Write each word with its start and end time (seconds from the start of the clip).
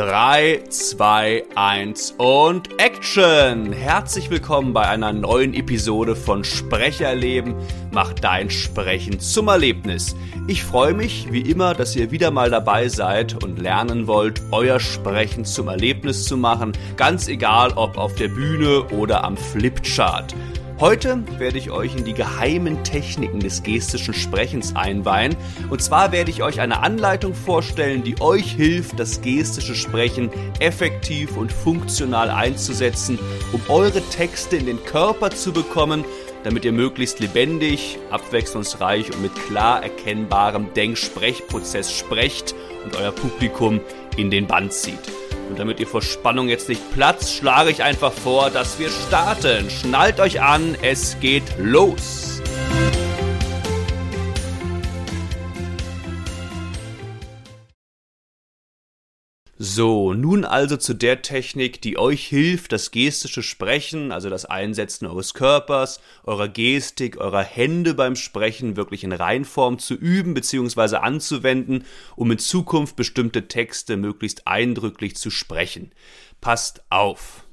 3, 0.00 0.62
2, 0.70 1.44
1 1.54 2.14
und 2.16 2.70
Action! 2.80 3.70
Herzlich 3.70 4.30
willkommen 4.30 4.72
bei 4.72 4.88
einer 4.88 5.12
neuen 5.12 5.52
Episode 5.52 6.16
von 6.16 6.42
Sprecherleben. 6.42 7.54
Mach 7.90 8.14
dein 8.14 8.48
Sprechen 8.48 9.20
zum 9.20 9.48
Erlebnis. 9.48 10.16
Ich 10.46 10.64
freue 10.64 10.94
mich, 10.94 11.30
wie 11.30 11.42
immer, 11.42 11.74
dass 11.74 11.94
ihr 11.96 12.10
wieder 12.12 12.30
mal 12.30 12.48
dabei 12.48 12.88
seid 12.88 13.44
und 13.44 13.58
lernen 13.58 14.06
wollt, 14.06 14.40
euer 14.52 14.80
Sprechen 14.80 15.44
zum 15.44 15.68
Erlebnis 15.68 16.24
zu 16.24 16.38
machen. 16.38 16.72
Ganz 16.96 17.28
egal, 17.28 17.72
ob 17.76 17.98
auf 17.98 18.14
der 18.14 18.28
Bühne 18.28 18.84
oder 18.84 19.22
am 19.22 19.36
Flipchart. 19.36 20.34
Heute 20.80 21.22
werde 21.38 21.58
ich 21.58 21.70
euch 21.70 21.94
in 21.94 22.06
die 22.06 22.14
geheimen 22.14 22.82
Techniken 22.84 23.38
des 23.38 23.62
gestischen 23.62 24.14
Sprechens 24.14 24.74
einweihen. 24.74 25.36
Und 25.68 25.82
zwar 25.82 26.10
werde 26.10 26.30
ich 26.30 26.42
euch 26.42 26.58
eine 26.58 26.82
Anleitung 26.82 27.34
vorstellen, 27.34 28.02
die 28.02 28.18
euch 28.22 28.52
hilft, 28.52 28.98
das 28.98 29.20
gestische 29.20 29.74
Sprechen 29.74 30.30
effektiv 30.58 31.36
und 31.36 31.52
funktional 31.52 32.30
einzusetzen, 32.30 33.18
um 33.52 33.60
eure 33.68 34.00
Texte 34.00 34.56
in 34.56 34.64
den 34.64 34.82
Körper 34.82 35.28
zu 35.28 35.52
bekommen, 35.52 36.02
damit 36.44 36.64
ihr 36.64 36.72
möglichst 36.72 37.20
lebendig, 37.20 37.98
abwechslungsreich 38.10 39.12
und 39.12 39.20
mit 39.20 39.34
klar 39.34 39.82
erkennbarem 39.82 40.72
Denk-Sprechprozess 40.72 41.92
sprecht 41.92 42.54
und 42.86 42.96
euer 42.96 43.12
Publikum 43.12 43.82
in 44.16 44.30
den 44.30 44.46
Band 44.46 44.72
zieht. 44.72 45.19
Und 45.50 45.58
damit 45.58 45.80
ihr 45.80 45.86
vor 45.88 46.00
Spannung 46.00 46.48
jetzt 46.48 46.68
nicht 46.68 46.92
platzt, 46.94 47.34
schlage 47.34 47.70
ich 47.70 47.82
einfach 47.82 48.12
vor, 48.12 48.50
dass 48.50 48.78
wir 48.78 48.88
starten. 48.88 49.68
Schnallt 49.68 50.20
euch 50.20 50.40
an, 50.40 50.76
es 50.80 51.18
geht 51.18 51.42
los. 51.58 52.39
So, 59.62 60.14
nun 60.14 60.46
also 60.46 60.78
zu 60.78 60.94
der 60.94 61.20
Technik, 61.20 61.82
die 61.82 61.98
euch 61.98 62.26
hilft, 62.26 62.72
das 62.72 62.92
gestische 62.92 63.42
Sprechen, 63.42 64.10
also 64.10 64.30
das 64.30 64.46
Einsetzen 64.46 65.04
eures 65.04 65.34
Körpers, 65.34 66.00
eurer 66.24 66.48
Gestik, 66.48 67.18
eurer 67.18 67.42
Hände 67.42 67.92
beim 67.92 68.16
Sprechen 68.16 68.76
wirklich 68.76 69.04
in 69.04 69.12
Reinform 69.12 69.78
zu 69.78 69.92
üben 69.92 70.32
bzw. 70.32 70.96
anzuwenden, 70.96 71.84
um 72.16 72.30
in 72.30 72.38
Zukunft 72.38 72.96
bestimmte 72.96 73.48
Texte 73.48 73.98
möglichst 73.98 74.46
eindrücklich 74.46 75.16
zu 75.16 75.28
sprechen. 75.28 75.92
Passt 76.40 76.80
auf! 76.88 77.44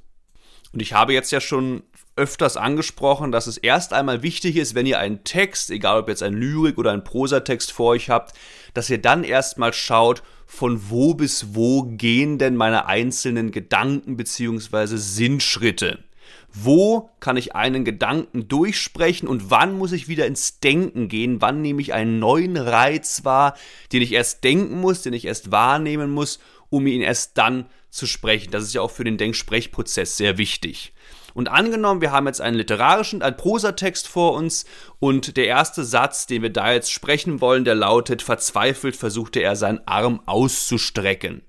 Und 0.71 0.81
ich 0.81 0.93
habe 0.93 1.11
jetzt 1.11 1.33
ja 1.33 1.41
schon 1.41 1.83
öfters 2.15 2.55
angesprochen, 2.55 3.33
dass 3.33 3.47
es 3.47 3.57
erst 3.57 3.91
einmal 3.91 4.23
wichtig 4.23 4.55
ist, 4.55 4.75
wenn 4.75 4.85
ihr 4.85 4.99
einen 4.99 5.25
Text, 5.25 5.71
egal 5.71 5.99
ob 5.99 6.07
jetzt 6.07 6.23
ein 6.23 6.35
Lyrik 6.35 6.77
oder 6.77 6.93
ein 6.93 7.03
Prosatext 7.03 7.73
vor 7.73 7.87
euch 7.87 8.09
habt, 8.09 8.33
dass 8.73 8.89
ihr 8.89 8.97
dann 8.97 9.25
erstmal 9.25 9.73
schaut, 9.73 10.23
von 10.47 10.89
wo 10.89 11.13
bis 11.13 11.53
wo 11.53 11.83
gehen 11.83 12.39
denn 12.39 12.55
meine 12.55 12.87
einzelnen 12.87 13.51
Gedanken 13.51 14.17
bzw. 14.17 14.95
Sinnschritte. 14.95 16.03
Wo 16.51 17.11
kann 17.19 17.37
ich 17.37 17.53
einen 17.55 17.85
Gedanken 17.85 18.47
durchsprechen 18.47 19.27
und 19.27 19.51
wann 19.51 19.77
muss 19.77 19.91
ich 19.91 20.07
wieder 20.07 20.25
ins 20.25 20.59
Denken 20.59 21.09
gehen? 21.09 21.41
Wann 21.41 21.61
nehme 21.61 21.81
ich 21.81 21.93
einen 21.93 22.17
neuen 22.17 22.57
Reiz 22.57 23.25
wahr, 23.25 23.55
den 23.91 24.01
ich 24.01 24.13
erst 24.13 24.43
denken 24.43 24.79
muss, 24.79 25.03
den 25.03 25.13
ich 25.13 25.25
erst 25.25 25.51
wahrnehmen 25.51 26.09
muss, 26.09 26.39
um 26.69 26.87
ihn 26.87 27.01
erst 27.01 27.37
dann 27.37 27.67
zu 27.89 28.07
sprechen? 28.07 28.51
Das 28.51 28.63
ist 28.63 28.73
ja 28.73 28.81
auch 28.81 28.91
für 28.91 29.03
den 29.03 29.17
Denksprechprozess 29.17 30.17
sehr 30.17 30.37
wichtig. 30.37 30.93
Und 31.37 31.49
angenommen, 31.49 32.01
wir 32.01 32.11
haben 32.11 32.25
jetzt 32.25 32.41
einen 32.41 32.57
literarischen, 32.57 33.21
einen 33.21 33.37
Prosatext 33.37 34.07
vor 34.07 34.33
uns 34.33 34.65
und 34.97 35.37
der 35.37 35.45
erste 35.45 35.83
Satz, 35.83 36.25
den 36.25 36.41
wir 36.41 36.49
da 36.49 36.73
jetzt 36.73 36.91
sprechen 36.91 37.41
wollen, 37.41 37.63
der 37.63 37.75
lautet, 37.75 38.23
verzweifelt 38.23 38.95
versuchte 38.95 39.41
er 39.41 39.55
seinen 39.55 39.87
Arm 39.87 40.19
auszustrecken. 40.25 41.43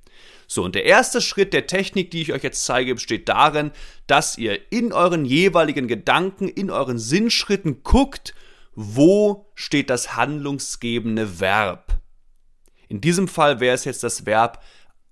So, 0.47 0.63
und 0.63 0.75
der 0.75 0.85
erste 0.85 1.23
Schritt 1.23 1.55
der 1.55 1.67
Technik, 1.67 2.11
die 2.11 2.21
ich 2.21 2.35
euch 2.35 2.43
jetzt 2.43 2.67
zeige, 2.67 2.97
besteht 2.97 3.31
darin, 3.31 3.71
dass 4.07 4.37
ihr 4.37 4.61
in 4.71 4.93
euren 4.93 5.25
jeweiligen 5.25 5.89
Gedanken, 5.89 6.49
in 6.49 6.71
euren 6.71 6.99
Sinnschritten 6.99 7.83
guckt, 7.83 8.35
wo 8.75 9.51
steht 9.55 9.89
das 9.89 10.17
handlungsgebende 10.17 11.41
Verb. 11.41 11.97
In 12.89 13.01
diesem 13.01 13.27
Fall 13.27 13.61
wäre 13.61 13.75
es 13.75 13.87
jetzt 13.87 14.03
das 14.03 14.27
Verb 14.27 14.63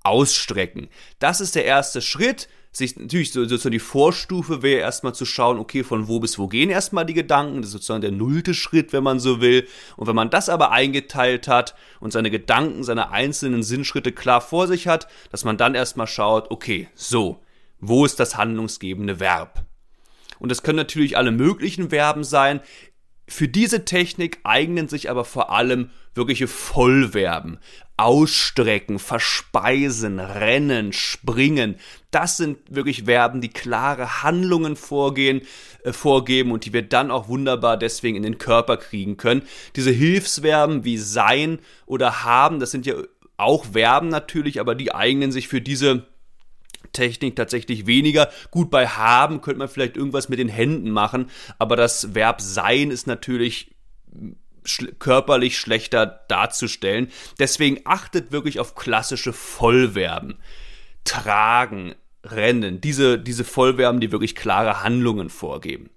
ausstrecken. 0.03 0.89
Das 1.19 1.41
ist 1.41 1.55
der 1.55 1.65
erste 1.65 2.03
Schritt 2.03 2.51
sich 2.77 2.97
natürlich 2.97 3.33
so, 3.33 3.43
sozusagen 3.43 3.73
die 3.73 3.79
Vorstufe 3.79 4.63
wäre 4.63 4.81
erstmal 4.81 5.15
zu 5.15 5.25
schauen, 5.25 5.59
okay, 5.59 5.83
von 5.83 6.09
wo 6.09 6.21
bis 6.21 6.39
wo 6.39 6.47
gehen 6.47 6.69
erstmal 6.69 7.07
die 7.07 7.15
Gedanken, 7.15 7.63
das 7.63 7.69
ist 7.69 7.73
sozusagen 7.73 8.03
der 8.03 8.13
nullte 8.13 8.53
Schritt, 8.53 8.93
wenn 8.93 9.03
man 9.03 9.19
so 9.19 9.41
will. 9.41 9.67
Und 9.97 10.07
wenn 10.07 10.15
man 10.15 10.31
das 10.31 10.49
aber 10.49 10.73
eingeteilt 10.73 11.49
hat 11.49 11.75
und 12.01 12.13
seine 12.13 12.31
Gedanken, 12.31 12.85
seine 12.85 13.11
einzelnen 13.11 13.63
Sinnschritte 13.63 14.13
klar 14.13 14.41
vor 14.41 14.67
sich 14.67 14.89
hat, 14.89 15.09
dass 15.31 15.45
man 15.45 15.57
dann 15.57 15.75
erstmal 15.75 16.07
schaut, 16.07 16.51
okay, 16.51 16.89
so, 16.95 17.41
wo 17.81 18.05
ist 18.05 18.21
das 18.21 18.37
handlungsgebende 18.37 19.21
Verb? 19.21 19.65
Und 20.39 20.51
das 20.51 20.63
können 20.63 20.77
natürlich 20.77 21.17
alle 21.17 21.31
möglichen 21.31 21.91
Verben 21.91 22.25
sein. 22.25 22.61
Für 23.27 23.49
diese 23.49 23.85
Technik 23.85 24.41
eignen 24.45 24.89
sich 24.89 25.11
aber 25.11 25.25
vor 25.25 25.51
allem 25.51 25.91
wirkliche 26.15 26.47
Vollverben. 26.47 27.59
Ausstrecken, 27.97 28.99
verspeisen, 28.99 30.21
rennen, 30.21 30.93
springen. 30.93 31.77
Das 32.11 32.37
sind 32.37 32.59
wirklich 32.69 33.05
Verben, 33.05 33.41
die 33.41 33.49
klare 33.49 34.23
Handlungen 34.23 34.77
vorgehen, 34.77 35.43
äh, 35.83 35.93
vorgeben 35.93 36.53
und 36.53 36.67
die 36.67 36.73
wir 36.73 36.83
dann 36.83 37.11
auch 37.11 37.29
wunderbar 37.29 37.77
deswegen 37.77 38.17
in 38.17 38.23
den 38.23 38.39
Körper 38.39 38.77
kriegen 38.77 39.17
können. 39.17 39.43
Diese 39.77 39.91
Hilfsverben 39.91 40.85
wie 40.85 40.99
sein 40.99 41.59
oder 41.87 42.25
haben, 42.25 42.61
das 42.61 42.71
sind 42.71 42.85
ja 42.85 42.95
auch 43.39 43.65
Verben 43.73 44.09
natürlich, 44.09 44.61
aber 44.61 44.75
die 44.75 44.95
eignen 44.95 45.33
sich 45.33 45.49
für 45.49 45.61
diese 45.61 46.07
Technik 46.93 47.37
tatsächlich 47.37 47.87
weniger. 47.87 48.31
Gut, 48.51 48.71
bei 48.71 48.87
haben 48.87 49.41
könnte 49.41 49.59
man 49.59 49.69
vielleicht 49.69 49.97
irgendwas 49.97 50.29
mit 50.29 50.39
den 50.39 50.49
Händen 50.49 50.91
machen, 50.91 51.31
aber 51.59 51.77
das 51.77 52.15
Verb 52.15 52.41
sein 52.41 52.91
ist 52.91 53.07
natürlich 53.07 53.75
sch 54.67 54.85
körperlich 54.99 55.59
schlechter 55.59 56.25
darzustellen. 56.29 57.11
Deswegen 57.39 57.81
achtet 57.85 58.33
wirklich 58.33 58.61
auf 58.61 58.75
klassische 58.75 59.33
Vollverben. 59.33 60.39
Tragen, 61.05 61.95
rennen, 62.25 62.81
diese, 62.81 63.19
diese 63.19 63.45
Vollverben, 63.45 64.01
die 64.01 64.13
wirklich 64.13 64.35
klare 64.35 64.83
Handlungen 64.83 65.31
vorgeben. 65.31 65.91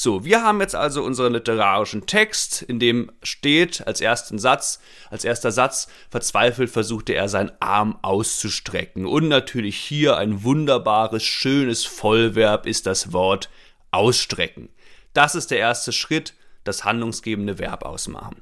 So, 0.00 0.24
wir 0.24 0.44
haben 0.44 0.60
jetzt 0.60 0.76
also 0.76 1.02
unseren 1.02 1.32
literarischen 1.32 2.06
Text, 2.06 2.62
in 2.62 2.78
dem 2.78 3.10
steht 3.24 3.84
als 3.84 4.00
ersten 4.00 4.38
Satz, 4.38 4.78
als 5.10 5.24
erster 5.24 5.50
Satz, 5.50 5.88
verzweifelt 6.08 6.70
versuchte 6.70 7.14
er 7.14 7.28
seinen 7.28 7.50
Arm 7.58 7.98
auszustrecken. 8.02 9.06
Und 9.06 9.26
natürlich 9.26 9.76
hier 9.76 10.16
ein 10.16 10.44
wunderbares, 10.44 11.24
schönes 11.24 11.84
Vollverb 11.84 12.64
ist 12.64 12.86
das 12.86 13.12
Wort 13.12 13.50
ausstrecken. 13.90 14.68
Das 15.14 15.34
ist 15.34 15.50
der 15.50 15.58
erste 15.58 15.90
Schritt, 15.90 16.34
das 16.68 16.84
handlungsgebende 16.84 17.58
Verb 17.58 17.84
ausmachen. 17.84 18.36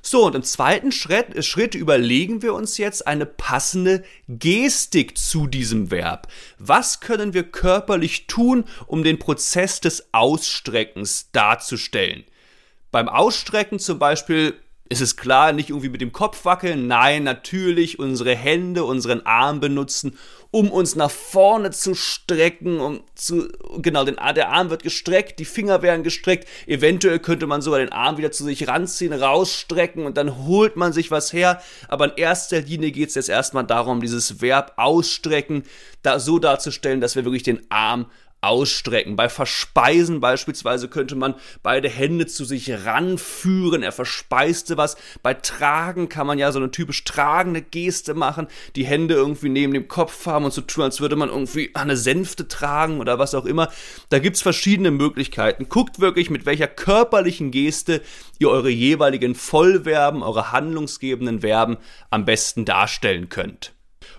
So, 0.00 0.26
und 0.26 0.34
im 0.34 0.42
zweiten 0.42 0.92
Schritt, 0.92 1.44
Schritt, 1.44 1.74
überlegen 1.74 2.42
wir 2.42 2.54
uns 2.54 2.78
jetzt 2.78 3.06
eine 3.06 3.26
passende 3.26 4.04
Gestik 4.28 5.18
zu 5.18 5.46
diesem 5.46 5.90
Verb. 5.90 6.28
Was 6.58 7.00
können 7.00 7.34
wir 7.34 7.42
körperlich 7.42 8.26
tun, 8.26 8.64
um 8.86 9.02
den 9.02 9.18
Prozess 9.18 9.80
des 9.80 10.08
Ausstreckens 10.12 11.30
darzustellen? 11.32 12.24
Beim 12.90 13.08
Ausstrecken 13.08 13.78
zum 13.78 13.98
Beispiel 13.98 14.54
ist 14.88 15.00
es 15.00 15.16
klar, 15.16 15.52
nicht 15.52 15.70
irgendwie 15.70 15.90
mit 15.90 16.00
dem 16.00 16.12
Kopf 16.12 16.44
wackeln, 16.44 16.86
nein, 16.86 17.22
natürlich 17.22 17.98
unsere 17.98 18.34
Hände, 18.34 18.84
unseren 18.84 19.24
Arm 19.26 19.60
benutzen, 19.60 20.18
um 20.50 20.70
uns 20.70 20.96
nach 20.96 21.10
vorne 21.10 21.70
zu 21.72 21.94
strecken, 21.94 22.80
um 22.80 23.00
zu, 23.14 23.48
genau, 23.82 24.04
den, 24.04 24.16
der 24.34 24.48
Arm 24.48 24.70
wird 24.70 24.82
gestreckt, 24.82 25.38
die 25.38 25.44
Finger 25.44 25.82
werden 25.82 26.04
gestreckt, 26.04 26.48
eventuell 26.66 27.18
könnte 27.18 27.46
man 27.46 27.60
sogar 27.60 27.80
den 27.80 27.92
Arm 27.92 28.16
wieder 28.16 28.32
zu 28.32 28.44
sich 28.44 28.66
ranziehen, 28.66 29.12
rausstrecken 29.12 30.06
und 30.06 30.16
dann 30.16 30.46
holt 30.46 30.76
man 30.76 30.94
sich 30.94 31.10
was 31.10 31.34
her, 31.34 31.60
aber 31.88 32.06
in 32.06 32.16
erster 32.16 32.62
Linie 32.62 32.90
geht 32.90 33.10
es 33.10 33.14
jetzt 33.14 33.28
erstmal 33.28 33.64
darum, 33.64 34.00
dieses 34.00 34.40
Verb 34.40 34.72
ausstrecken, 34.76 35.64
da 36.02 36.18
so 36.18 36.38
darzustellen, 36.38 37.02
dass 37.02 37.14
wir 37.14 37.24
wirklich 37.24 37.42
den 37.42 37.60
Arm 37.70 38.06
ausstrecken. 38.40 39.16
Bei 39.16 39.28
Verspeisen 39.28 40.20
beispielsweise 40.20 40.88
könnte 40.88 41.16
man 41.16 41.34
beide 41.62 41.88
Hände 41.88 42.26
zu 42.26 42.44
sich 42.44 42.70
ranführen. 42.70 43.82
Er 43.82 43.92
verspeiste 43.92 44.76
was. 44.76 44.96
Bei 45.22 45.34
Tragen 45.34 46.08
kann 46.08 46.26
man 46.26 46.38
ja 46.38 46.52
so 46.52 46.58
eine 46.58 46.70
typisch 46.70 47.04
tragende 47.04 47.62
Geste 47.62 48.14
machen. 48.14 48.46
Die 48.76 48.86
Hände 48.86 49.14
irgendwie 49.14 49.48
neben 49.48 49.74
dem 49.74 49.88
Kopf 49.88 50.26
haben 50.26 50.44
und 50.44 50.52
so 50.52 50.60
tun, 50.60 50.84
als 50.84 51.00
würde 51.00 51.16
man 51.16 51.28
irgendwie 51.28 51.70
eine 51.74 51.96
Sänfte 51.96 52.46
tragen 52.46 53.00
oder 53.00 53.18
was 53.18 53.34
auch 53.34 53.44
immer. 53.44 53.70
Da 54.08 54.18
gibt's 54.20 54.42
verschiedene 54.42 54.90
Möglichkeiten. 54.90 55.68
Guckt 55.68 55.98
wirklich, 55.98 56.30
mit 56.30 56.46
welcher 56.46 56.68
körperlichen 56.68 57.50
Geste 57.50 58.02
ihr 58.38 58.50
eure 58.50 58.70
jeweiligen 58.70 59.34
Vollverben, 59.34 60.22
eure 60.22 60.52
handlungsgebenden 60.52 61.40
Verben 61.40 61.76
am 62.10 62.24
besten 62.24 62.64
darstellen 62.64 63.28
könnt. 63.28 63.72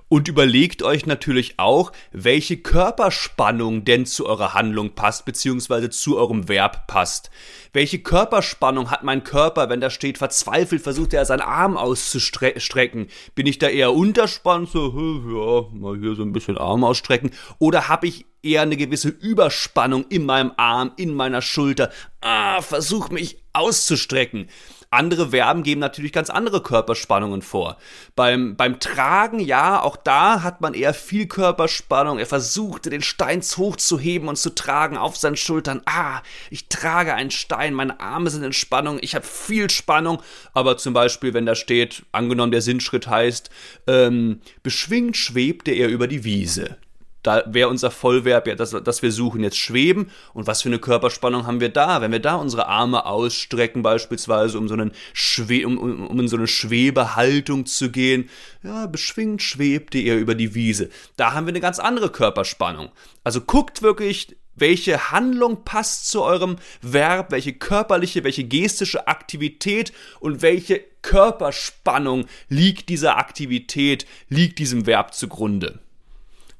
Und 0.10 0.28
überlegt 0.28 0.82
euch 0.82 1.06
natürlich 1.06 1.54
auch, 1.58 1.92
welche 2.12 2.58
Körperspannung 2.58 3.86
denn 3.86 4.08
zu 4.08 4.26
eurer 4.26 4.56
Handlung 4.56 4.96
passt, 4.96 5.24
beziehungsweise 5.26 5.92
zu 5.92 6.18
eurem 6.18 6.50
Verb 6.50 6.88
passt. 6.88 7.30
Welche 7.74 8.00
Körperspannung 8.00 8.90
hat 8.90 9.04
mein 9.04 9.24
Körper, 9.24 9.70
wenn 9.70 9.82
da 9.82 9.92
steht, 9.92 10.18
verzweifelt 10.18 10.82
versucht 10.82 11.14
er 11.14 11.26
seinen 11.26 11.42
Arm 11.42 11.78
auszustrecken? 11.78 13.08
Bin 13.36 13.46
ich 13.46 13.60
da 13.60 13.68
eher 13.68 13.94
unterspannt, 13.94 14.70
so, 14.70 14.88
ja, 14.90 15.78
mal 15.80 16.00
hier 16.00 16.16
so 16.16 16.24
ein 16.24 16.34
bisschen 16.34 16.58
Arm 16.58 16.84
ausstrecken? 16.84 17.30
Oder 17.60 17.88
habe 17.88 18.08
ich 18.08 18.26
eher 18.42 18.64
eine 18.64 18.78
gewisse 18.78 19.10
Überspannung 19.10 20.06
in 20.10 20.26
meinem 20.26 20.54
Arm, 20.58 20.92
in 20.98 21.14
meiner 21.14 21.44
Schulter? 21.44 21.92
Ah, 22.22 22.62
versuch 22.62 23.10
mich 23.10 23.44
auszustrecken. 23.54 24.48
Andere 24.92 25.30
Verben 25.30 25.62
geben 25.62 25.82
natürlich 25.82 26.12
ganz 26.12 26.32
andere 26.32 26.64
Körperspannungen 26.64 27.44
vor. 27.44 27.78
Beim, 28.16 28.56
beim 28.56 28.80
Tragen, 28.80 29.40
ja, 29.40 29.80
auch 29.84 29.96
da 29.96 30.42
hat 30.42 30.62
man 30.62 30.74
eher 30.74 30.96
viel 30.96 31.28
Körperspannung. 31.28 32.18
Er 32.18 32.26
versuchte, 32.26 32.90
den 32.90 33.04
Stein 33.04 33.42
hochzuheben 33.42 34.28
und 34.28 34.38
zu 34.38 34.50
tragen 34.56 34.98
auf 34.98 35.16
seinen 35.16 35.36
Schultern. 35.38 35.84
Ah, 35.86 36.22
ich 36.50 36.70
trage 36.70 37.14
einen 37.14 37.30
Stein, 37.30 37.76
meine 37.76 38.00
Arme 38.00 38.32
sind 38.32 38.44
in 38.44 38.52
Spannung, 38.52 38.98
ich 39.02 39.14
habe 39.14 39.26
viel 39.26 39.70
Spannung. 39.70 40.24
Aber 40.54 40.78
zum 40.78 40.94
Beispiel, 40.96 41.36
wenn 41.36 41.46
da 41.46 41.54
steht, 41.54 42.04
angenommen 42.12 42.52
der 42.52 42.62
Sinnschritt 42.62 43.08
heißt, 43.08 43.52
ähm, 43.86 44.42
beschwingt 44.64 45.18
schwebte 45.18 45.70
er 45.70 45.90
über 45.90 46.08
die 46.08 46.24
Wiese 46.24 46.78
da 47.24 47.44
wäre 47.48 47.70
unser 47.70 47.92
Vollverb 47.92 48.48
ja, 48.48 48.56
dass, 48.56 48.72
dass 48.72 49.02
wir 49.02 49.12
suchen 49.12 49.44
jetzt 49.44 49.58
schweben. 49.58 50.10
Und 50.34 50.48
was 50.48 50.62
für 50.62 50.70
eine 50.70 50.80
Körperspannung 50.80 51.46
haben 51.46 51.60
wir 51.60 51.70
da? 51.70 52.02
Wenn 52.02 52.12
wir 52.12 52.20
da 52.20 52.36
unsere 52.36 52.68
Arme 52.68 53.06
ausstrecken, 53.06 53.82
beispielsweise, 53.82 54.58
um 54.58 54.68
so, 54.68 54.74
einen 54.74 54.92
Schwe 55.14 55.66
um, 55.66 55.78
um, 55.78 56.08
um 56.08 56.20
in 56.20 56.28
so 56.28 56.38
eine 56.38 56.48
Schwebehaltung 56.48 57.66
zu 57.66 57.92
gehen, 57.92 58.30
ja, 58.64 58.88
beschwingt 58.88 59.42
schwebte 59.42 59.98
ihr 59.98 60.18
über 60.18 60.36
die 60.36 60.56
Wiese. 60.56 60.90
Da 61.18 61.34
haben 61.34 61.46
wir 61.46 61.52
eine 61.52 61.60
ganz 61.60 61.80
andere 61.80 62.10
Körperspannung. 62.10 62.90
Also 63.24 63.42
guckt 63.42 63.82
wirklich, 63.82 64.36
welche 64.56 65.12
Handlung 65.12 65.64
passt 65.64 66.10
zu 66.10 66.22
eurem 66.22 66.58
Verb, 66.82 67.32
welche 67.32 67.54
körperliche, 67.54 68.24
welche 68.24 68.44
gestische 68.44 69.08
Aktivität 69.08 69.94
und 70.20 70.42
welche 70.42 70.84
Körperspannung 71.02 72.26
liegt 72.50 72.90
dieser 72.90 73.18
Aktivität, 73.18 74.06
liegt 74.28 74.60
diesem 74.60 74.86
Verb 74.86 75.14
zugrunde. 75.14 75.80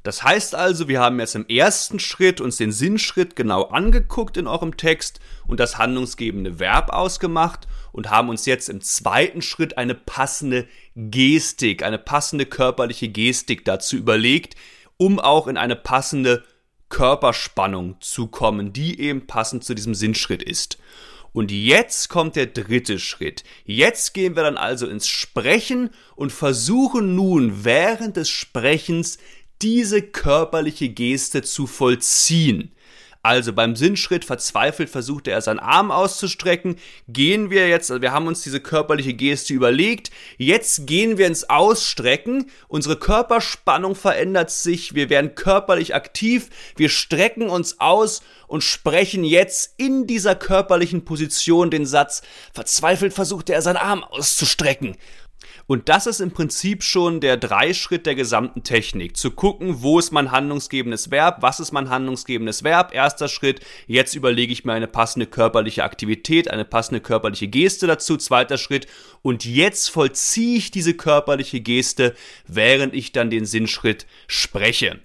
Das 0.10 0.24
heißt 0.24 0.56
also, 0.56 0.88
wir 0.88 1.02
haben 1.02 1.20
jetzt 1.20 1.36
im 1.36 1.46
ersten 1.48 2.00
Schritt 2.00 2.42
uns 2.42 2.58
den 2.58 2.72
Sinnschritt 2.72 3.36
genau 3.36 3.66
angeguckt 3.66 4.38
in 4.38 4.48
eurem 4.48 4.76
Text 4.76 5.20
und 5.46 5.60
das 5.60 5.78
handlungsgebende 5.78 6.58
Verb 6.58 6.90
ausgemacht 6.92 7.68
und 7.92 8.10
haben 8.10 8.30
uns 8.30 8.48
jetzt 8.48 8.70
im 8.70 8.82
zweiten 8.82 9.44
Schritt 9.44 9.78
eine 9.78 9.94
passende 9.94 10.68
Gestik, 10.96 11.84
eine 11.84 12.00
passende 12.00 12.48
körperliche 12.48 13.08
Gestik 13.08 13.66
dazu 13.66 13.98
überlegt, 13.98 14.56
um 14.98 15.20
auch 15.20 15.46
in 15.46 15.58
eine 15.58 15.76
passende 15.76 16.44
Körperspannung 16.90 17.98
zu 18.00 18.26
kommen, 18.30 18.74
die 18.74 19.00
eben 19.00 19.28
passend 19.28 19.64
zu 19.64 19.76
diesem 19.76 19.94
Sinnschritt 19.94 20.42
ist. 20.42 20.80
Und 21.32 21.52
jetzt 21.52 22.10
kommt 22.10 22.36
der 22.36 22.48
dritte 22.48 22.98
Schritt. 22.98 23.44
Jetzt 23.64 24.14
gehen 24.14 24.36
wir 24.36 24.44
dann 24.44 24.58
also 24.58 24.88
ins 24.88 25.08
Sprechen 25.08 25.92
und 26.16 26.32
versuchen 26.32 27.16
nun 27.16 27.64
während 27.64 28.18
des 28.18 28.30
Sprechens 28.30 29.20
diese 29.62 30.02
körperliche 30.02 30.90
Geste 30.90 31.42
zu 31.42 31.68
vollziehen. 31.68 32.72
Also 33.22 33.52
beim 33.52 33.76
Sinnschritt 33.76 34.24
verzweifelt 34.24 34.90
versuchte 34.90 35.32
er 35.32 35.42
seinen 35.42 35.60
Arm 35.60 35.92
auszustrecken. 35.92 36.78
Gehen 37.10 37.50
wir 37.50 37.68
jetzt, 37.68 37.92
also 37.92 38.02
wir 38.02 38.14
haben 38.14 38.28
uns 38.28 38.44
diese 38.44 38.62
körperliche 38.62 39.14
Geste 39.14 39.54
überlegt. 39.54 40.10
Jetzt 40.38 40.88
gehen 40.88 41.18
wir 41.18 41.28
ins 41.28 41.50
Ausstrecken. 41.50 42.50
Unsere 42.70 42.96
Körperspannung 42.96 43.96
verändert 43.96 44.52
sich. 44.52 44.96
Wir 44.96 45.10
werden 45.10 45.36
körperlich 45.36 45.94
aktiv. 45.94 46.50
Wir 46.78 46.88
strecken 46.88 47.50
uns 47.50 47.82
aus 47.82 48.22
und 48.48 48.64
sprechen 48.64 49.26
jetzt 49.26 49.74
in 49.76 50.08
dieser 50.08 50.36
körperlichen 50.36 51.04
Position 51.04 51.70
den 51.70 51.86
Satz. 51.86 52.22
Verzweifelt 52.54 53.14
versuchte 53.14 53.54
er 53.54 53.62
seinen 53.62 53.78
Arm 53.78 54.06
auszustrecken. 54.06 54.96
Und 55.70 55.88
das 55.88 56.08
ist 56.08 56.20
im 56.20 56.32
Prinzip 56.32 56.82
schon 56.82 57.20
der 57.20 57.38
Dreischritt 57.38 58.08
der 58.08 58.16
gesamten 58.16 58.64
Technik. 58.64 59.16
Zu 59.16 59.30
gucken, 59.30 59.84
wo 59.84 60.00
ist 60.00 60.10
mein 60.10 60.32
handlungsgebendes 60.32 61.12
Verb, 61.12 61.44
was 61.44 61.60
ist 61.60 61.74
mein 61.74 61.92
handlungsgebendes 61.92 62.64
Verb. 62.64 62.92
Erster 62.92 63.28
Schritt, 63.28 63.60
jetzt 63.86 64.16
überlege 64.16 64.52
ich 64.52 64.66
mir 64.66 64.74
eine 64.74 64.88
passende 64.88 65.28
körperliche 65.28 65.84
Aktivität, 65.84 66.50
eine 66.50 66.66
passende 66.66 67.02
körperliche 67.02 67.48
Geste 67.48 67.86
dazu. 67.86 68.18
Zweiter 68.18 68.58
Schritt, 68.58 68.88
und 69.22 69.46
jetzt 69.46 69.92
vollziehe 69.92 70.58
ich 70.58 70.72
diese 70.72 70.96
körperliche 70.96 71.62
Geste, 71.62 72.16
während 72.48 72.96
ich 72.96 73.12
dann 73.12 73.30
den 73.30 73.46
Sinnschritt 73.46 74.08
spreche. 74.26 75.00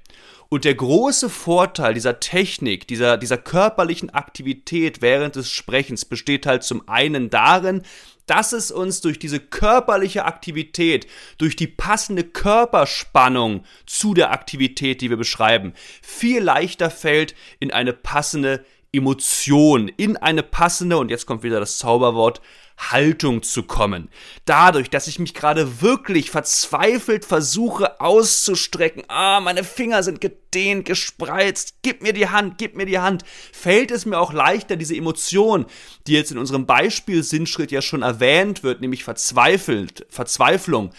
Und 0.49 0.65
der 0.65 0.75
große 0.77 1.29
Vorteil 1.29 1.93
dieser 1.93 2.21
Technik, 2.21 2.87
dieser, 2.87 3.19
dieser 3.19 3.39
körperlichen 3.39 4.11
Aktivität 4.11 5.03
während 5.03 5.37
des 5.37 5.51
Sprechens 5.51 6.05
besteht 6.07 6.47
halt 6.47 6.63
zum 6.63 6.89
einen 6.89 7.29
darin, 7.29 7.83
dass 8.27 8.53
es 8.53 8.71
uns 8.71 9.01
durch 9.01 9.19
diese 9.19 9.41
körperliche 9.41 10.25
Aktivität, 10.25 11.07
durch 11.39 11.57
die 11.57 11.67
passende 11.67 12.25
Körperspannung 12.25 13.65
zu 13.87 14.15
der 14.15 14.33
Aktivität, 14.33 15.01
die 15.01 15.11
wir 15.11 15.17
beschreiben, 15.17 15.75
viel 16.03 16.43
leichter 16.43 16.91
fällt, 16.91 17.35
in 17.61 17.71
eine 17.71 17.93
passende 17.93 18.65
Emotion, 18.93 19.89
in 19.89 20.17
eine 20.17 20.43
passende, 20.43 20.99
und 20.99 21.11
jetzt 21.11 21.27
kommt 21.27 21.43
wieder 21.43 21.61
das 21.61 21.79
Zauberwort, 21.79 22.41
Haltung 22.79 23.43
zu 23.43 23.63
kommen. 23.63 24.09
Dadurch, 24.45 24.91
dass 24.91 25.07
ich 25.07 25.19
mich 25.19 25.35
gerade 25.35 25.81
wirklich 25.81 26.31
verzweifelt 26.31 27.25
versuche 27.25 28.01
auszustrecken, 28.01 29.05
ah, 29.09 29.41
meine 29.41 29.65
Finger 29.65 30.03
sind 30.03 30.21
gedehnt, 30.21 30.85
gespreizt, 30.85 31.77
gib 31.83 32.03
mir 32.03 32.13
die 32.13 32.29
Hand, 32.29 32.59
gib 32.59 32.77
mir 32.77 32.87
die 32.87 32.99
Hand, 32.99 33.25
fällt 33.53 33.91
es 33.91 34.07
mir 34.07 34.19
auch 34.19 34.33
leichter, 34.33 34.77
diese 34.77 34.97
Emotion, 34.97 35.67
die 36.07 36.13
jetzt 36.13 36.33
in 36.33 36.39
unserem 36.39 36.67
Beispiel 36.67 37.23
Sinnschritt 37.23 37.71
ja 37.71 37.83
schon 37.83 38.03
erwähnt 38.03 38.63
wird, 38.63 38.81
nämlich 38.81 39.05
verzweifelt, 39.05 40.07
Verzweiflung, 40.09 40.91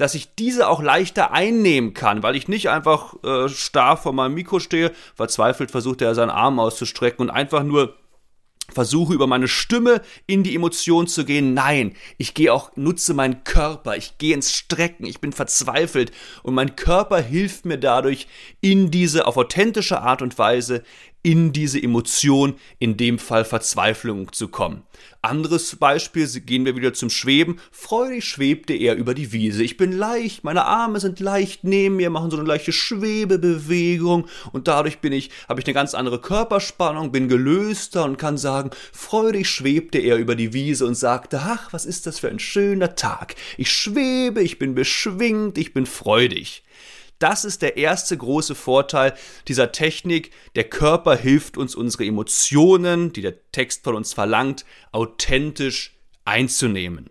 dass 0.00 0.14
ich 0.14 0.34
diese 0.34 0.68
auch 0.68 0.82
leichter 0.82 1.32
einnehmen 1.32 1.92
kann, 1.92 2.22
weil 2.22 2.34
ich 2.34 2.48
nicht 2.48 2.70
einfach 2.70 3.14
äh, 3.22 3.48
starr 3.48 3.98
vor 3.98 4.14
meinem 4.14 4.34
Mikro 4.34 4.58
stehe, 4.58 4.92
verzweifelt 5.14 5.70
versucht 5.70 6.00
er 6.00 6.14
seinen 6.14 6.30
Arm 6.30 6.58
auszustrecken 6.58 7.28
und 7.28 7.30
einfach 7.30 7.62
nur 7.62 7.99
versuche 8.72 9.14
über 9.14 9.26
meine 9.26 9.48
Stimme 9.48 10.02
in 10.26 10.42
die 10.42 10.54
Emotion 10.54 11.06
zu 11.06 11.24
gehen. 11.24 11.54
Nein, 11.54 11.94
ich 12.18 12.34
gehe 12.34 12.52
auch, 12.52 12.76
nutze 12.76 13.14
meinen 13.14 13.44
Körper, 13.44 13.96
ich 13.96 14.18
gehe 14.18 14.34
ins 14.34 14.52
Strecken, 14.52 15.04
ich 15.06 15.20
bin 15.20 15.32
verzweifelt. 15.32 16.12
Und 16.42 16.54
mein 16.54 16.76
Körper 16.76 17.20
hilft 17.20 17.64
mir 17.64 17.78
dadurch 17.78 18.26
in 18.60 18.90
diese 18.90 19.26
auf 19.26 19.36
authentische 19.36 20.00
Art 20.00 20.22
und 20.22 20.38
Weise 20.38 20.82
in 21.22 21.52
diese 21.52 21.82
Emotion, 21.82 22.54
in 22.78 22.96
dem 22.96 23.18
Fall 23.18 23.44
Verzweiflung 23.44 24.32
zu 24.32 24.48
kommen. 24.48 24.82
Anderes 25.22 25.76
Beispiel, 25.76 26.26
gehen 26.40 26.64
wir 26.64 26.76
wieder 26.76 26.94
zum 26.94 27.10
Schweben. 27.10 27.60
Freudig 27.70 28.24
schwebte 28.24 28.72
er 28.72 28.96
über 28.96 29.12
die 29.12 29.32
Wiese. 29.32 29.62
Ich 29.62 29.76
bin 29.76 29.92
leicht, 29.92 30.44
meine 30.44 30.64
Arme 30.64 30.98
sind 30.98 31.20
leicht 31.20 31.62
neben 31.62 31.96
mir, 31.96 32.08
machen 32.08 32.30
so 32.30 32.38
eine 32.38 32.46
leichte 32.46 32.72
Schwebebewegung 32.72 34.26
und 34.52 34.66
dadurch 34.66 35.00
bin 35.00 35.12
ich, 35.12 35.30
habe 35.48 35.60
ich 35.60 35.66
eine 35.66 35.74
ganz 35.74 35.94
andere 35.94 36.20
Körperspannung, 36.20 37.12
bin 37.12 37.28
gelöster 37.28 38.04
und 38.04 38.16
kann 38.16 38.38
sagen, 38.38 38.70
freudig 38.92 39.48
schwebte 39.48 39.98
er 39.98 40.16
über 40.16 40.36
die 40.36 40.54
Wiese 40.54 40.86
und 40.86 40.94
sagte, 40.94 41.40
ach, 41.42 41.72
was 41.72 41.84
ist 41.84 42.06
das 42.06 42.18
für 42.18 42.28
ein 42.28 42.38
schöner 42.38 42.94
Tag. 42.94 43.34
Ich 43.58 43.70
schwebe, 43.70 44.42
ich 44.42 44.58
bin 44.58 44.74
beschwingt, 44.74 45.58
ich 45.58 45.74
bin 45.74 45.84
freudig. 45.84 46.62
Das 47.20 47.44
ist 47.44 47.60
der 47.60 47.76
erste 47.76 48.16
große 48.16 48.54
Vorteil 48.54 49.14
dieser 49.46 49.72
Technik. 49.72 50.32
Der 50.56 50.64
Körper 50.64 51.14
hilft 51.14 51.58
uns, 51.58 51.74
unsere 51.74 52.06
Emotionen, 52.06 53.12
die 53.12 53.20
der 53.20 53.50
Text 53.52 53.84
von 53.84 53.94
uns 53.94 54.14
verlangt, 54.14 54.64
authentisch 54.90 55.96
einzunehmen. 56.24 57.10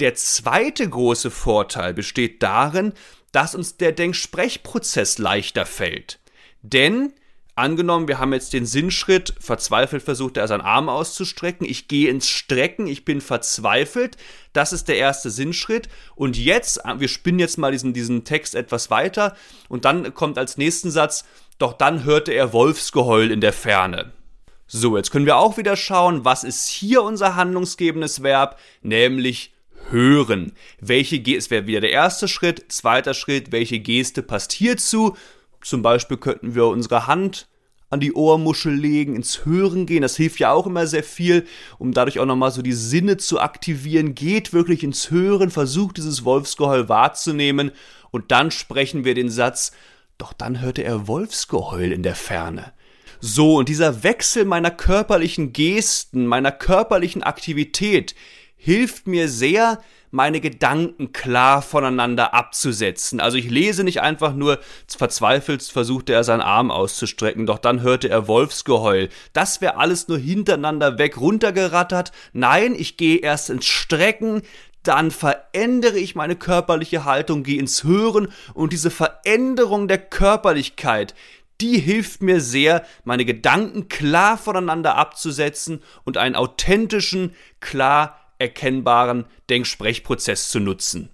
Der 0.00 0.14
zweite 0.14 0.88
große 0.88 1.30
Vorteil 1.30 1.94
besteht 1.94 2.42
darin, 2.42 2.92
dass 3.32 3.54
uns 3.54 3.78
der 3.78 3.92
Denksprechprozess 3.92 5.16
leichter 5.16 5.64
fällt. 5.64 6.20
Denn 6.60 7.14
Angenommen, 7.54 8.08
wir 8.08 8.18
haben 8.18 8.32
jetzt 8.32 8.54
den 8.54 8.64
Sinnschritt, 8.64 9.34
verzweifelt 9.38 10.02
versucht 10.02 10.38
er 10.38 10.48
seinen 10.48 10.62
Arm 10.62 10.88
auszustrecken, 10.88 11.66
ich 11.68 11.86
gehe 11.86 12.08
ins 12.08 12.26
Strecken, 12.26 12.86
ich 12.86 13.04
bin 13.04 13.20
verzweifelt, 13.20 14.16
das 14.52 14.72
ist 14.72 14.88
der 14.88 14.96
erste 14.96 15.30
Sinnschritt 15.30 15.88
und 16.14 16.36
jetzt, 16.36 16.80
wir 16.98 17.08
spinnen 17.08 17.38
jetzt 17.38 17.58
mal 17.58 17.72
diesen, 17.72 17.92
diesen 17.92 18.24
Text 18.24 18.54
etwas 18.54 18.90
weiter 18.90 19.36
und 19.68 19.84
dann 19.84 20.14
kommt 20.14 20.38
als 20.38 20.56
nächsten 20.56 20.90
Satz, 20.90 21.24
doch 21.58 21.72
dann 21.72 22.04
hörte 22.04 22.32
er 22.32 22.52
Wolfsgeheul 22.52 23.30
in 23.30 23.40
der 23.40 23.52
Ferne. 23.52 24.12
So, 24.66 24.96
jetzt 24.96 25.10
können 25.10 25.26
wir 25.26 25.36
auch 25.36 25.58
wieder 25.58 25.76
schauen, 25.76 26.24
was 26.24 26.44
ist 26.44 26.68
hier 26.68 27.02
unser 27.02 27.36
handlungsgebendes 27.36 28.22
Verb, 28.22 28.58
nämlich 28.80 29.52
hören. 29.90 30.52
Welche 30.80 31.18
Geste, 31.18 31.38
es 31.38 31.50
wäre 31.50 31.66
wieder 31.66 31.80
der 31.82 31.90
erste 31.90 32.26
Schritt, 32.26 32.72
zweiter 32.72 33.14
Schritt, 33.14 33.52
welche 33.52 33.80
Geste 33.80 34.22
passt 34.22 34.52
hierzu? 34.52 35.16
Zum 35.60 35.82
Beispiel 35.82 36.16
könnten 36.16 36.54
wir 36.54 36.66
unsere 36.66 37.06
Hand 37.06 37.48
an 37.92 38.00
die 38.00 38.14
Ohrmuschel 38.14 38.74
legen, 38.74 39.14
ins 39.14 39.44
Hören 39.44 39.84
gehen. 39.84 40.00
Das 40.00 40.16
hilft 40.16 40.38
ja 40.38 40.50
auch 40.50 40.66
immer 40.66 40.86
sehr 40.86 41.04
viel, 41.04 41.46
um 41.78 41.92
dadurch 41.92 42.18
auch 42.18 42.26
nochmal 42.26 42.50
so 42.50 42.62
die 42.62 42.72
Sinne 42.72 43.18
zu 43.18 43.38
aktivieren. 43.38 44.14
Geht 44.14 44.54
wirklich 44.54 44.82
ins 44.82 45.10
Hören, 45.10 45.50
versucht 45.50 45.98
dieses 45.98 46.24
Wolfsgeheul 46.24 46.88
wahrzunehmen 46.88 47.70
und 48.10 48.30
dann 48.32 48.50
sprechen 48.50 49.04
wir 49.04 49.14
den 49.14 49.28
Satz, 49.28 49.72
doch 50.16 50.32
dann 50.32 50.60
hörte 50.60 50.82
er 50.82 51.06
Wolfsgeheul 51.06 51.92
in 51.92 52.02
der 52.02 52.14
Ferne. 52.14 52.72
So, 53.20 53.56
und 53.56 53.68
dieser 53.68 54.02
Wechsel 54.02 54.46
meiner 54.46 54.70
körperlichen 54.70 55.52
Gesten, 55.52 56.26
meiner 56.26 56.50
körperlichen 56.50 57.22
Aktivität 57.22 58.14
hilft 58.56 59.06
mir 59.06 59.28
sehr, 59.28 59.82
meine 60.12 60.40
Gedanken 60.40 61.12
klar 61.12 61.62
voneinander 61.62 62.34
abzusetzen. 62.34 63.18
Also 63.18 63.38
ich 63.38 63.50
lese 63.50 63.82
nicht 63.82 64.02
einfach 64.02 64.34
nur, 64.34 64.60
verzweifelt 64.86 65.62
versuchte 65.62 66.12
er 66.12 66.22
seinen 66.22 66.42
Arm 66.42 66.70
auszustrecken, 66.70 67.46
doch 67.46 67.58
dann 67.58 67.80
hörte 67.80 68.08
er 68.08 68.28
Wolfsgeheul. 68.28 69.08
Das 69.32 69.60
wäre 69.60 69.78
alles 69.78 70.06
nur 70.06 70.18
hintereinander 70.18 70.98
weg 70.98 71.18
runtergerattert. 71.18 72.12
Nein, 72.32 72.74
ich 72.76 72.96
gehe 72.96 73.18
erst 73.18 73.50
ins 73.50 73.64
Strecken, 73.64 74.42
dann 74.82 75.10
verändere 75.10 75.98
ich 75.98 76.14
meine 76.14 76.36
körperliche 76.36 77.04
Haltung, 77.04 77.42
gehe 77.42 77.58
ins 77.58 77.82
Hören 77.82 78.28
und 78.52 78.72
diese 78.72 78.90
Veränderung 78.90 79.88
der 79.88 79.98
Körperlichkeit, 79.98 81.14
die 81.60 81.78
hilft 81.78 82.22
mir 82.22 82.40
sehr, 82.40 82.84
meine 83.04 83.24
Gedanken 83.24 83.88
klar 83.88 84.36
voneinander 84.36 84.96
abzusetzen 84.96 85.80
und 86.04 86.18
einen 86.18 86.34
authentischen, 86.34 87.34
klar 87.60 88.18
erkennbaren 88.42 89.24
Denksprechprozess 89.48 90.50
zu 90.50 90.60
nutzen. 90.60 91.08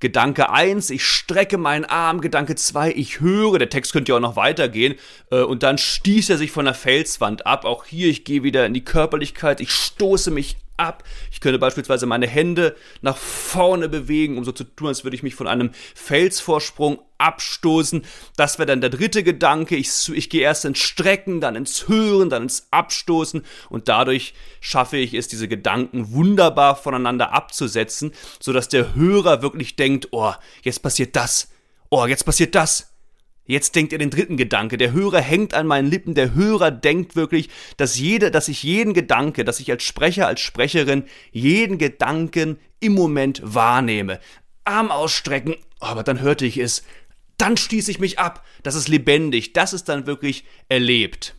Gedanke 0.00 0.50
1, 0.50 0.90
ich 0.90 1.04
strecke 1.04 1.56
meinen 1.56 1.86
Arm. 1.86 2.20
Gedanke 2.20 2.56
2, 2.56 2.92
ich 2.92 3.20
höre. 3.20 3.58
Der 3.58 3.70
Text 3.70 3.92
könnte 3.92 4.12
ja 4.12 4.16
auch 4.16 4.20
noch 4.20 4.36
weitergehen. 4.36 4.96
Äh, 5.30 5.40
und 5.42 5.62
dann 5.62 5.78
stieß 5.78 6.28
er 6.28 6.36
sich 6.36 6.50
von 6.50 6.66
der 6.66 6.74
Felswand 6.74 7.46
ab. 7.46 7.64
Auch 7.64 7.86
hier, 7.86 8.08
ich 8.08 8.24
gehe 8.24 8.42
wieder 8.42 8.66
in 8.66 8.74
die 8.74 8.84
Körperlichkeit. 8.84 9.62
Ich 9.62 9.70
stoße 9.70 10.30
mich 10.30 10.56
ab. 10.76 11.04
Ich 11.30 11.40
könnte 11.40 11.58
beispielsweise 11.58 12.06
meine 12.06 12.26
Hände 12.26 12.76
nach 13.00 13.16
vorne 13.16 13.88
bewegen, 13.88 14.38
um 14.38 14.44
so 14.44 14.52
zu 14.52 14.64
tun, 14.64 14.88
als 14.88 15.04
würde 15.04 15.16
ich 15.16 15.22
mich 15.22 15.34
von 15.34 15.46
einem 15.46 15.70
Felsvorsprung 15.94 17.00
abstoßen. 17.18 18.04
Das 18.36 18.58
wäre 18.58 18.66
dann 18.66 18.80
der 18.80 18.90
dritte 18.90 19.22
Gedanke. 19.22 19.76
Ich, 19.76 20.08
ich 20.08 20.30
gehe 20.30 20.42
erst 20.42 20.64
ins 20.64 20.78
Strecken, 20.78 21.40
dann 21.40 21.56
ins 21.56 21.88
Hören, 21.88 22.30
dann 22.30 22.44
ins 22.44 22.68
Abstoßen 22.70 23.44
und 23.70 23.88
dadurch 23.88 24.34
schaffe 24.60 24.96
ich 24.96 25.14
es, 25.14 25.28
diese 25.28 25.48
Gedanken 25.48 26.12
wunderbar 26.12 26.76
voneinander 26.76 27.32
abzusetzen, 27.32 28.12
sodass 28.40 28.68
der 28.68 28.94
Hörer 28.94 29.42
wirklich 29.42 29.76
denkt, 29.76 30.08
oh, 30.10 30.32
jetzt 30.62 30.82
passiert 30.82 31.16
das. 31.16 31.48
Oh, 31.90 32.06
jetzt 32.06 32.24
passiert 32.24 32.54
das. 32.54 32.93
Jetzt 33.46 33.74
denkt 33.74 33.92
er 33.92 33.98
den 33.98 34.10
dritten 34.10 34.36
Gedanke. 34.36 34.78
Der 34.78 34.92
Hörer 34.92 35.20
hängt 35.20 35.52
an 35.52 35.66
meinen 35.66 35.90
Lippen. 35.90 36.14
Der 36.14 36.34
Hörer 36.34 36.70
denkt 36.70 37.14
wirklich, 37.14 37.50
dass 37.76 37.98
jede, 37.98 38.30
dass 38.30 38.48
ich 38.48 38.62
jeden 38.62 38.94
Gedanke, 38.94 39.44
dass 39.44 39.60
ich 39.60 39.70
als 39.70 39.82
Sprecher, 39.82 40.26
als 40.26 40.40
Sprecherin 40.40 41.04
jeden 41.30 41.76
Gedanken 41.76 42.58
im 42.80 42.94
Moment 42.94 43.42
wahrnehme. 43.44 44.18
Arm 44.64 44.90
ausstrecken. 44.90 45.56
Oh, 45.80 45.86
aber 45.86 46.02
dann 46.02 46.20
hörte 46.20 46.46
ich 46.46 46.56
es. 46.56 46.84
Dann 47.36 47.58
stieß 47.58 47.88
ich 47.88 47.98
mich 47.98 48.18
ab. 48.18 48.44
Das 48.62 48.74
ist 48.74 48.88
lebendig. 48.88 49.52
Das 49.52 49.74
ist 49.74 49.90
dann 49.90 50.06
wirklich 50.06 50.44
erlebt. 50.70 51.34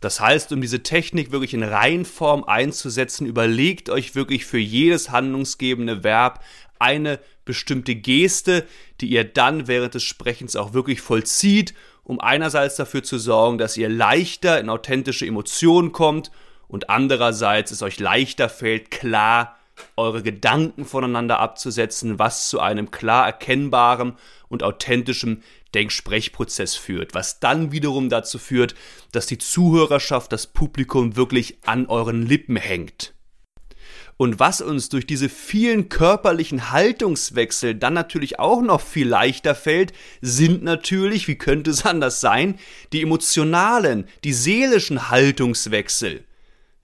Das 0.00 0.20
heißt, 0.20 0.52
um 0.52 0.60
diese 0.60 0.82
Technik 0.82 1.30
wirklich 1.30 1.54
in 1.54 1.62
Reihenform 1.62 2.44
einzusetzen, 2.44 3.26
überlegt 3.26 3.90
euch 3.90 4.14
wirklich 4.14 4.46
für 4.46 4.58
jedes 4.58 5.10
handlungsgebende 5.10 6.02
Verb 6.02 6.42
eine 6.78 7.20
bestimmte 7.44 7.94
Geste, 7.94 8.66
die 9.00 9.08
ihr 9.08 9.24
dann 9.24 9.66
während 9.68 9.94
des 9.94 10.02
Sprechens 10.02 10.56
auch 10.56 10.72
wirklich 10.72 11.00
vollzieht, 11.00 11.74
um 12.04 12.20
einerseits 12.20 12.76
dafür 12.76 13.02
zu 13.02 13.18
sorgen, 13.18 13.58
dass 13.58 13.76
ihr 13.76 13.88
leichter 13.88 14.60
in 14.60 14.68
authentische 14.68 15.26
Emotionen 15.26 15.92
kommt 15.92 16.30
und 16.68 16.90
andererseits 16.90 17.70
es 17.70 17.82
euch 17.82 18.00
leichter 18.00 18.48
fällt, 18.48 18.90
klar 18.90 19.56
eure 19.96 20.22
Gedanken 20.22 20.84
voneinander 20.84 21.38
abzusetzen, 21.40 22.18
was 22.18 22.48
zu 22.48 22.60
einem 22.60 22.90
klar 22.90 23.26
erkennbaren 23.26 24.14
und 24.48 24.62
authentischen 24.62 25.42
Denksprechprozess 25.74 26.76
führt, 26.76 27.14
was 27.14 27.40
dann 27.40 27.72
wiederum 27.72 28.10
dazu 28.10 28.38
führt, 28.38 28.74
dass 29.12 29.26
die 29.26 29.38
Zuhörerschaft, 29.38 30.32
das 30.32 30.46
Publikum 30.46 31.16
wirklich 31.16 31.58
an 31.64 31.86
euren 31.86 32.26
Lippen 32.26 32.56
hängt. 32.56 33.14
Und 34.22 34.38
was 34.38 34.60
uns 34.60 34.88
durch 34.88 35.04
diese 35.04 35.28
vielen 35.28 35.88
körperlichen 35.88 36.70
Haltungswechsel 36.70 37.74
dann 37.74 37.94
natürlich 37.94 38.38
auch 38.38 38.62
noch 38.62 38.80
viel 38.80 39.08
leichter 39.08 39.56
fällt, 39.56 39.92
sind 40.20 40.62
natürlich, 40.62 41.26
wie 41.26 41.34
könnte 41.34 41.72
es 41.72 41.84
anders 41.84 42.20
sein, 42.20 42.56
die 42.92 43.02
emotionalen, 43.02 44.06
die 44.22 44.32
seelischen 44.32 45.10
Haltungswechsel. 45.10 46.22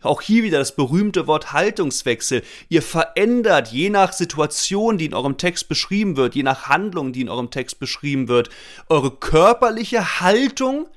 Auch 0.03 0.21
hier 0.21 0.43
wieder 0.43 0.59
das 0.59 0.75
berühmte 0.75 1.29
Wort 1.29 1.53
Haltungswechsel. 1.53 2.43
Ihr 2.71 2.83
verändert 2.83 3.69
je 3.69 3.89
nach 3.89 4.13
Situation, 4.13 4.99
die 4.99 5.07
in 5.07 5.15
eurem 5.15 5.37
Text 5.37 5.69
beschrieben 5.69 6.17
wird, 6.17 6.35
je 6.35 6.43
nach 6.43 6.67
Handlung, 6.67 7.13
die 7.13 7.21
in 7.21 7.29
eurem 7.29 7.53
Text 7.53 7.79
beschrieben 7.79 8.27
wird, 8.27 8.51
eure 8.89 9.13
körperliche 9.13 10.19
Haltung, 10.19 10.89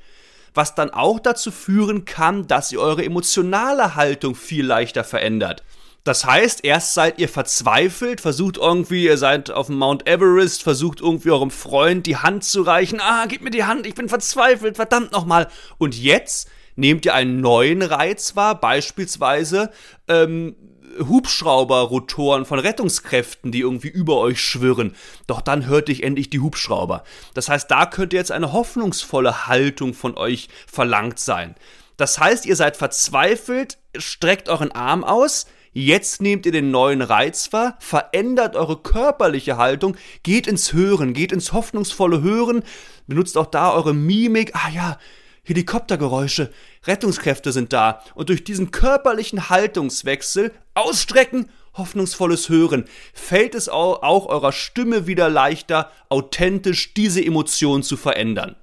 was 0.56 0.74
dann 0.74 0.90
auch 0.90 1.20
dazu 1.20 1.52
führen 1.52 2.06
kann, 2.06 2.48
dass 2.48 2.72
ihr 2.72 2.80
eure 2.80 3.06
emotionale 3.06 3.94
Haltung 3.94 4.34
viel 4.34 4.66
leichter 4.66 5.04
verändert. 5.04 5.64
Das 6.04 6.26
heißt, 6.26 6.66
erst 6.66 6.96
seid 6.96 7.20
ihr 7.20 7.30
verzweifelt, 7.30 8.22
versucht 8.22 8.58
irgendwie, 8.58 9.06
ihr 9.06 9.18
seid 9.18 9.52
auf 9.52 9.68
dem 9.68 9.78
Mount 9.78 10.08
Everest, 10.08 10.64
versucht 10.64 11.00
irgendwie 11.00 11.30
eurem 11.30 11.52
Freund 11.52 12.08
die 12.08 12.18
Hand 12.18 12.44
zu 12.44 12.64
reichen. 12.64 13.00
Ah, 13.00 13.26
gib 13.28 13.44
mir 13.44 13.52
die 13.52 13.66
Hand, 13.66 13.86
ich 13.86 13.94
bin 13.94 14.10
verzweifelt, 14.10 14.78
verdammt 14.78 15.12
nochmal. 15.12 15.48
Und 15.78 15.96
jetzt 15.96 16.50
nehmt 16.76 17.06
ihr 17.06 17.14
einen 17.14 17.40
neuen 17.40 17.84
Reiz 17.84 18.36
wahr, 18.36 18.60
beispielsweise 18.60 19.70
ähm, 20.08 20.56
Hubschrauberrotoren 21.00 22.46
von 22.46 22.58
Rettungskräften, 22.58 23.52
die 23.52 23.60
irgendwie 23.60 23.90
über 23.90 24.18
euch 24.18 24.42
schwirren. 24.42 24.96
Doch 25.28 25.42
dann 25.42 25.68
hörte 25.68 25.92
ich 25.92 26.04
endlich 26.04 26.32
die 26.32 26.40
Hubschrauber. 26.40 27.04
Das 27.36 27.48
heißt, 27.48 27.70
da 27.70 27.86
könnte 27.86 28.16
jetzt 28.16 28.32
eine 28.32 28.54
hoffnungsvolle 28.54 29.48
Haltung 29.48 29.94
von 29.94 30.18
euch 30.18 30.50
verlangt 30.66 31.20
sein. 31.20 31.56
Das 31.98 32.20
heißt, 32.20 32.48
ihr 32.48 32.56
seid 32.56 32.78
verzweifelt, 32.78 33.78
streckt 33.96 34.50
euren 34.50 34.72
Arm 34.72 35.04
aus, 35.04 35.46
Jetzt 35.74 36.22
nehmt 36.22 36.46
ihr 36.46 36.52
den 36.52 36.70
neuen 36.70 37.02
Reiz 37.02 37.54
wahr, 37.54 37.78
verändert 37.80 38.58
eure 38.58 38.78
körperliche 38.78 39.56
Haltung, 39.56 39.96
geht 40.22 40.46
ins 40.46 40.74
Hören, 40.74 41.14
geht 41.14 41.32
ins 41.32 41.54
hoffnungsvolle 41.54 42.22
Hören, 42.22 42.64
benutzt 43.08 43.38
auch 43.38 43.46
da 43.46 43.74
eure 43.74 43.94
Mimik. 43.94 44.52
Ah 44.54 44.70
ja, 44.70 44.98
Helikoptergeräusche, 45.44 46.52
Rettungskräfte 46.86 47.54
sind 47.54 47.72
da. 47.72 48.04
Und 48.16 48.28
durch 48.28 48.44
diesen 48.44 48.72
körperlichen 48.72 49.50
Haltungswechsel, 49.50 50.52
Ausstrecken, 50.74 51.50
hoffnungsvolles 51.74 52.50
Hören, 52.50 52.84
fällt 53.14 53.56
es 53.56 53.70
auch, 53.70 54.02
eurer 54.28 54.52
Stimme 54.52 55.08
wieder 55.08 55.30
leichter, 55.30 55.90
authentisch 56.10 56.94
diese 56.94 57.24
Emotion 57.24 57.82
zu 57.82 57.96
verändern. 57.96 58.58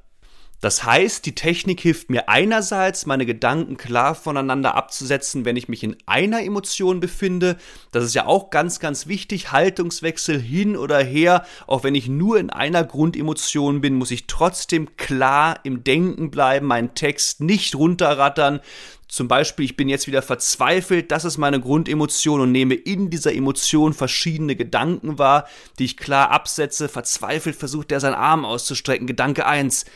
Das 0.61 0.83
heißt, 0.83 1.25
die 1.25 1.37
Technik 1.37 1.81
hilft 1.81 2.11
mir 2.11 2.29
einerseits, 2.29 3.07
meine 3.07 3.27
Gedanken 3.27 3.77
klar 3.77 4.17
voneinander 4.17 4.75
abzusetzen, 4.75 5.45
wenn 5.45 5.57
ich 5.57 5.69
mich 5.69 5.85
in 5.85 5.97
einer 6.07 6.43
Emotion 6.43 6.99
befinde. 6.99 7.57
Das 7.93 8.03
ist 8.03 8.15
ja 8.15 8.27
auch 8.27 8.51
ganz, 8.51 8.81
ganz 8.81 9.07
wichtig. 9.07 9.53
Haltungswechsel 9.53 10.41
hin 10.41 10.77
oder 10.77 10.99
her. 10.99 11.45
Auch 11.69 11.85
wenn 11.85 11.95
ich 11.95 12.09
nur 12.09 12.41
in 12.41 12.51
einer 12.51 12.83
Grundemotion 12.83 13.81
bin, 13.81 13.95
muss 13.95 14.11
ich 14.11 14.27
trotzdem 14.27 14.97
klar 14.97 15.61
im 15.63 15.85
Denken 15.85 16.33
bleiben, 16.33 16.67
meinen 16.67 16.95
Text 16.95 17.41
nicht 17.41 17.77
runterrattern. 17.77 18.61
Zum 19.07 19.27
Beispiel, 19.27 19.65
ich 19.65 19.77
bin 19.77 19.89
jetzt 19.89 20.07
wieder 20.07 20.21
verzweifelt, 20.21 21.11
das 21.11 21.25
ist 21.25 21.39
meine 21.39 21.61
Grundemotion 21.61 22.43
und 22.43 22.53
nehme 22.53 22.75
in 22.75 23.09
dieser 23.09 23.33
Emotion 23.33 23.95
verschiedene 23.95 24.55
Gedanken 24.55 25.19
wahr, 25.19 25.47
die 25.79 25.87
ich 25.87 25.97
klar 25.97 26.31
absetze. 26.31 26.91
Verzweifelt 26.91 27.57
versucht 27.57 27.91
er 27.91 28.01
seinen 28.01 28.15
Arm 28.15 28.45
auszustrecken. 28.45 29.07
Gedanke 29.07 29.47
1 29.47 29.87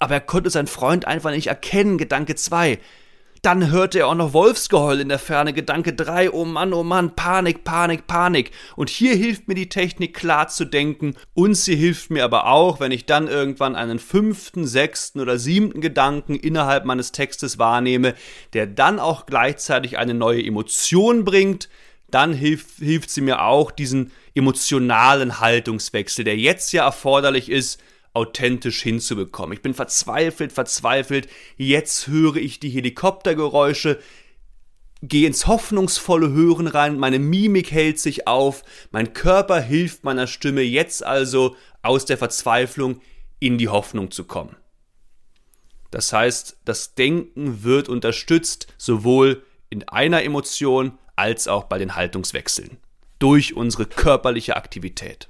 aber 0.00 0.14
er 0.14 0.20
konnte 0.20 0.50
seinen 0.50 0.66
Freund 0.66 1.06
einfach 1.06 1.30
nicht 1.30 1.46
erkennen, 1.46 1.98
Gedanke 1.98 2.34
2. 2.34 2.78
Dann 3.42 3.70
hörte 3.70 4.00
er 4.00 4.08
auch 4.08 4.14
noch 4.14 4.34
Wolfsgeheul 4.34 5.00
in 5.00 5.08
der 5.08 5.18
Ferne, 5.18 5.54
Gedanke 5.54 5.94
3, 5.94 6.30
oh 6.30 6.44
Mann, 6.44 6.74
oh 6.74 6.82
Mann, 6.82 7.16
Panik, 7.16 7.64
Panik, 7.64 8.06
Panik. 8.06 8.50
Und 8.76 8.90
hier 8.90 9.14
hilft 9.14 9.48
mir 9.48 9.54
die 9.54 9.70
Technik 9.70 10.14
klar 10.14 10.48
zu 10.48 10.66
denken 10.66 11.14
und 11.32 11.54
sie 11.54 11.76
hilft 11.76 12.10
mir 12.10 12.24
aber 12.24 12.48
auch, 12.48 12.80
wenn 12.80 12.92
ich 12.92 13.06
dann 13.06 13.28
irgendwann 13.28 13.76
einen 13.76 13.98
fünften, 13.98 14.66
sechsten 14.66 15.20
oder 15.20 15.38
siebten 15.38 15.80
Gedanken 15.80 16.34
innerhalb 16.34 16.84
meines 16.84 17.12
Textes 17.12 17.58
wahrnehme, 17.58 18.14
der 18.52 18.66
dann 18.66 18.98
auch 18.98 19.24
gleichzeitig 19.24 19.96
eine 19.96 20.12
neue 20.12 20.44
Emotion 20.44 21.24
bringt, 21.24 21.70
dann 22.10 22.34
hilft, 22.34 22.78
hilft 22.78 23.10
sie 23.10 23.22
mir 23.22 23.42
auch, 23.42 23.70
diesen 23.70 24.12
emotionalen 24.34 25.40
Haltungswechsel, 25.40 26.24
der 26.24 26.36
jetzt 26.36 26.72
ja 26.72 26.84
erforderlich 26.84 27.50
ist, 27.50 27.80
authentisch 28.12 28.82
hinzubekommen. 28.82 29.52
Ich 29.52 29.62
bin 29.62 29.74
verzweifelt, 29.74 30.52
verzweifelt. 30.52 31.28
Jetzt 31.56 32.08
höre 32.08 32.36
ich 32.36 32.60
die 32.60 32.70
Helikoptergeräusche, 32.70 34.00
gehe 35.02 35.26
ins 35.26 35.46
hoffnungsvolle 35.46 36.30
Hören 36.30 36.66
rein, 36.66 36.98
meine 36.98 37.18
Mimik 37.18 37.70
hält 37.70 37.98
sich 37.98 38.26
auf, 38.26 38.62
mein 38.90 39.12
Körper 39.12 39.60
hilft 39.60 40.04
meiner 40.04 40.26
Stimme 40.26 40.62
jetzt 40.62 41.04
also 41.04 41.56
aus 41.82 42.04
der 42.04 42.18
Verzweiflung 42.18 43.00
in 43.38 43.56
die 43.56 43.68
Hoffnung 43.68 44.10
zu 44.10 44.24
kommen. 44.24 44.56
Das 45.90 46.12
heißt, 46.12 46.58
das 46.64 46.94
Denken 46.94 47.64
wird 47.64 47.88
unterstützt, 47.88 48.68
sowohl 48.76 49.42
in 49.70 49.88
einer 49.88 50.22
Emotion 50.22 50.98
als 51.16 51.48
auch 51.48 51.64
bei 51.64 51.78
den 51.78 51.96
Haltungswechseln. 51.96 52.78
Durch 53.18 53.54
unsere 53.54 53.86
körperliche 53.86 54.56
Aktivität. 54.56 55.28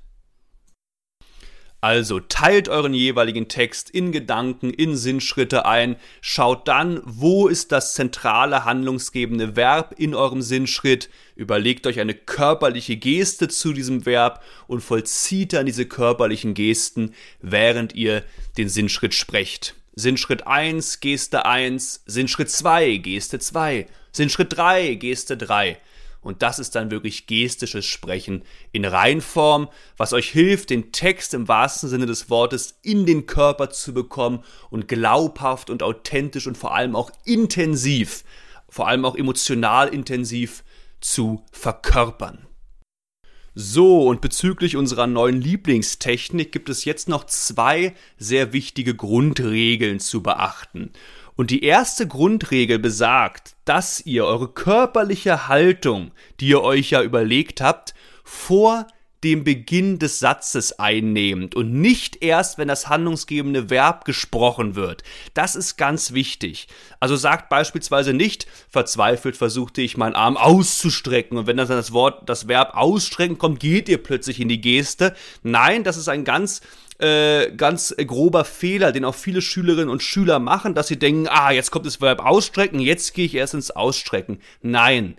Also 1.83 2.21
teilt 2.21 2.69
euren 2.69 2.93
jeweiligen 2.93 3.49
Text 3.49 3.89
in 3.89 4.13
Gedanken, 4.13 4.71
in 4.71 4.97
Sinnschritte 4.97 5.65
ein, 5.65 5.97
schaut 6.21 6.69
dann, 6.69 7.01
wo 7.05 7.49
ist 7.49 7.73
das 7.73 7.95
zentrale 7.95 8.67
handlungsgebende 8.67 9.57
Verb 9.57 9.95
in 9.97 10.15
eurem 10.15 10.43
Sinnschritt, 10.43 11.09
überlegt 11.37 11.87
euch 11.87 11.99
eine 11.99 12.13
körperliche 12.13 12.99
Geste 12.99 13.49
zu 13.49 13.73
diesem 13.73 14.05
Verb 14.05 14.43
und 14.67 14.83
vollzieht 14.83 15.55
dann 15.55 15.65
diese 15.65 15.87
körperlichen 15.87 16.53
Gesten, 16.53 17.15
während 17.41 17.95
ihr 17.95 18.25
den 18.59 18.69
Sinnschritt 18.69 19.15
sprecht. 19.15 19.75
Sinnschritt 19.95 20.47
1, 20.47 21.01
Geste 21.01 21.47
1, 21.47 22.03
Sinnschritt 22.05 22.51
2, 22.51 22.99
Geste 22.99 23.39
2, 23.39 23.87
Sinnschritt 24.13 24.57
3, 24.57 24.95
Geste 24.95 25.37
3. 25.39 25.79
Und 26.21 26.43
das 26.43 26.59
ist 26.59 26.75
dann 26.75 26.91
wirklich 26.91 27.27
gestisches 27.27 27.87
Sprechen 27.87 28.43
in 28.73 28.85
Reinform, 28.85 29.69
was 29.97 30.13
euch 30.13 30.29
hilft, 30.29 30.71
den 30.71 30.93
Text 30.93 31.33
im 31.33 31.49
wahrsten 31.49 31.89
Sinne 31.89 32.07
des 32.07 32.29
Wortes 32.29 32.79
in 32.83 33.07
den 33.07 33.27
Körper 33.27 33.71
zu 33.71 33.95
bekommen 33.95 34.45
und 34.69 34.87
glaubhaft 34.87 35.71
und 35.71 35.83
authentisch 35.83 36.47
und 36.47 36.59
vor 36.59 36.75
allem 36.75 36.95
auch 36.95 37.11
intensiv, 37.25 38.25
vor 38.69 38.87
allem 38.87 39.05
auch 39.05 39.17
emotional 39.17 39.89
intensiv 39.89 40.63
zu 41.01 41.43
verkörpern. 41.53 42.47
So, 43.55 44.07
und 44.07 44.21
bezüglich 44.21 44.77
unserer 44.77 45.09
neuen 45.09 45.41
Lieblingstechnik 45.41 46.53
gibt 46.53 46.69
es 46.69 46.85
jetzt 46.85 47.09
noch 47.09 47.25
zwei 47.25 47.95
sehr 48.17 48.53
wichtige 48.53 48.95
Grundregeln 48.95 49.99
zu 49.99 50.23
beachten. 50.23 50.93
Und 51.41 51.51
die 51.51 51.65
erste 51.65 52.07
Grundregel 52.07 52.79
besagt, 52.79 53.57
dass 53.65 54.05
ihr 54.05 54.27
eure 54.27 54.49
körperliche 54.49 55.49
Haltung, 55.49 56.11
die 56.39 56.49
ihr 56.49 56.61
euch 56.61 56.91
ja 56.91 57.03
überlegt 57.03 57.63
habt, 57.63 57.95
vor 58.25 58.87
dem 59.25 59.43
Beginn 59.43 59.99
des 59.99 60.19
Satzes 60.19 60.79
einnehmt 60.79 61.55
und 61.55 61.73
nicht 61.73 62.23
erst, 62.23 62.59
wenn 62.59 62.69
das 62.69 62.91
handlungsgebende 62.91 63.71
Verb 63.71 64.05
gesprochen 64.05 64.75
wird. 64.75 65.03
Das 65.33 65.57
ist 65.57 65.79
ganz 65.79 66.13
wichtig. 66.13 66.69
Also 67.01 67.17
sagt 67.17 67.49
beispielsweise 67.49 68.13
nicht, 68.13 68.47
verzweifelt 68.69 69.35
versuchte 69.35 69.81
ich 69.81 69.97
meinen 69.97 70.17
Arm 70.17 70.37
auszustrecken 70.37 71.39
und 71.39 71.47
wenn 71.47 71.57
dann 71.57 71.69
das 71.69 71.93
Wort, 71.95 72.29
das 72.29 72.49
Verb 72.49 72.77
ausstrecken 72.77 73.39
kommt, 73.39 73.61
geht 73.61 73.89
ihr 73.89 74.03
plötzlich 74.03 74.41
in 74.41 74.51
die 74.51 74.61
Geste. 74.61 75.15
Nein, 75.43 75.85
das 75.85 75.97
ist 75.97 76.09
ein 76.09 76.25
ganz 76.25 76.61
äh, 77.03 77.53
ganz 77.57 77.95
grober 78.07 78.45
Fehler, 78.45 78.93
den 78.93 79.05
auch 79.05 79.15
viele 79.15 79.43
Schülerinnen 79.43 79.89
und 79.89 80.03
Schüler 80.03 80.39
machen, 80.39 80.75
dass 80.75 80.89
sie 80.89 80.99
denken, 80.99 81.29
ah, 81.29 81.51
jetzt 81.51 81.71
kommt 81.71 81.87
das 81.87 82.01
Verb 82.01 82.25
ausstrecken, 82.25 82.81
jetzt 82.81 83.15
gehe 83.15 83.27
ich 83.27 83.35
erst 83.35 83.55
ins 83.55 83.71
Ausstrecken. 83.71 84.41
Nein. 84.63 85.17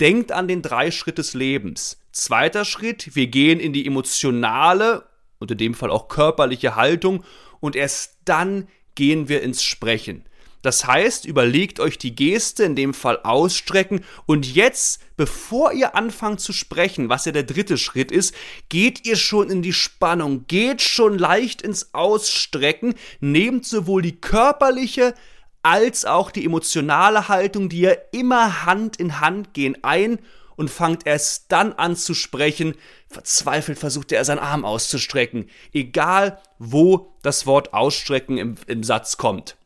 Denkt 0.00 0.30
an 0.30 0.46
den 0.46 0.62
drei 0.62 0.90
Schritt 0.90 1.18
des 1.18 1.32
Lebens. 1.34 1.98
Zweiter 2.12 2.64
Schritt, 2.64 3.14
wir 3.14 3.28
gehen 3.28 3.60
in 3.60 3.72
die 3.72 3.86
emotionale, 3.86 5.04
und 5.38 5.50
in 5.50 5.58
dem 5.58 5.74
Fall 5.74 5.90
auch 5.90 6.08
körperliche 6.08 6.76
Haltung, 6.76 7.24
und 7.60 7.76
erst 7.76 8.18
dann 8.24 8.68
gehen 8.94 9.28
wir 9.28 9.42
ins 9.42 9.62
Sprechen. 9.62 10.24
Das 10.66 10.84
heißt, 10.84 11.26
überlegt 11.26 11.78
euch 11.78 11.96
die 11.96 12.16
Geste, 12.16 12.64
in 12.64 12.74
dem 12.74 12.92
Fall 12.92 13.20
ausstrecken 13.22 14.00
und 14.26 14.52
jetzt, 14.52 15.00
bevor 15.16 15.72
ihr 15.72 15.94
anfangt 15.94 16.40
zu 16.40 16.52
sprechen, 16.52 17.08
was 17.08 17.24
ja 17.24 17.30
der 17.30 17.44
dritte 17.44 17.78
Schritt 17.78 18.10
ist, 18.10 18.34
geht 18.68 19.06
ihr 19.06 19.14
schon 19.14 19.48
in 19.48 19.62
die 19.62 19.72
Spannung, 19.72 20.48
geht 20.48 20.82
schon 20.82 21.20
leicht 21.20 21.62
ins 21.62 21.94
Ausstrecken, 21.94 22.96
nehmt 23.20 23.64
sowohl 23.64 24.02
die 24.02 24.20
körperliche 24.20 25.14
als 25.62 26.04
auch 26.04 26.32
die 26.32 26.44
emotionale 26.44 27.28
Haltung, 27.28 27.68
die 27.68 27.82
ja 27.82 27.92
immer 28.10 28.66
Hand 28.66 28.96
in 28.96 29.20
Hand 29.20 29.54
gehen, 29.54 29.76
ein 29.84 30.18
und 30.56 30.68
fangt 30.68 31.06
erst 31.06 31.52
dann 31.52 31.74
an 31.74 31.94
zu 31.94 32.12
sprechen. 32.12 32.74
Verzweifelt 33.06 33.78
versucht 33.78 34.10
er 34.10 34.24
seinen 34.24 34.40
Arm 34.40 34.64
auszustrecken, 34.64 35.48
egal 35.72 36.42
wo 36.58 37.14
das 37.22 37.46
Wort 37.46 37.72
ausstrecken 37.72 38.36
im, 38.36 38.56
im 38.66 38.82
Satz 38.82 39.16
kommt. 39.16 39.56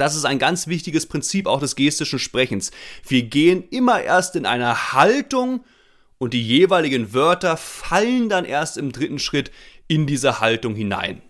Das 0.00 0.16
ist 0.16 0.24
ein 0.24 0.38
ganz 0.38 0.66
wichtiges 0.66 1.04
Prinzip 1.04 1.46
auch 1.46 1.60
des 1.60 1.76
gestischen 1.76 2.18
Sprechens. 2.18 2.70
Wir 3.06 3.22
gehen 3.24 3.64
immer 3.70 4.00
erst 4.00 4.34
in 4.34 4.46
eine 4.46 4.94
Haltung 4.94 5.62
und 6.16 6.32
die 6.32 6.42
jeweiligen 6.42 7.12
Wörter 7.12 7.58
fallen 7.58 8.30
dann 8.30 8.46
erst 8.46 8.78
im 8.78 8.92
dritten 8.92 9.18
Schritt 9.18 9.50
in 9.88 10.06
diese 10.06 10.40
Haltung 10.40 10.74
hinein. 10.74 11.20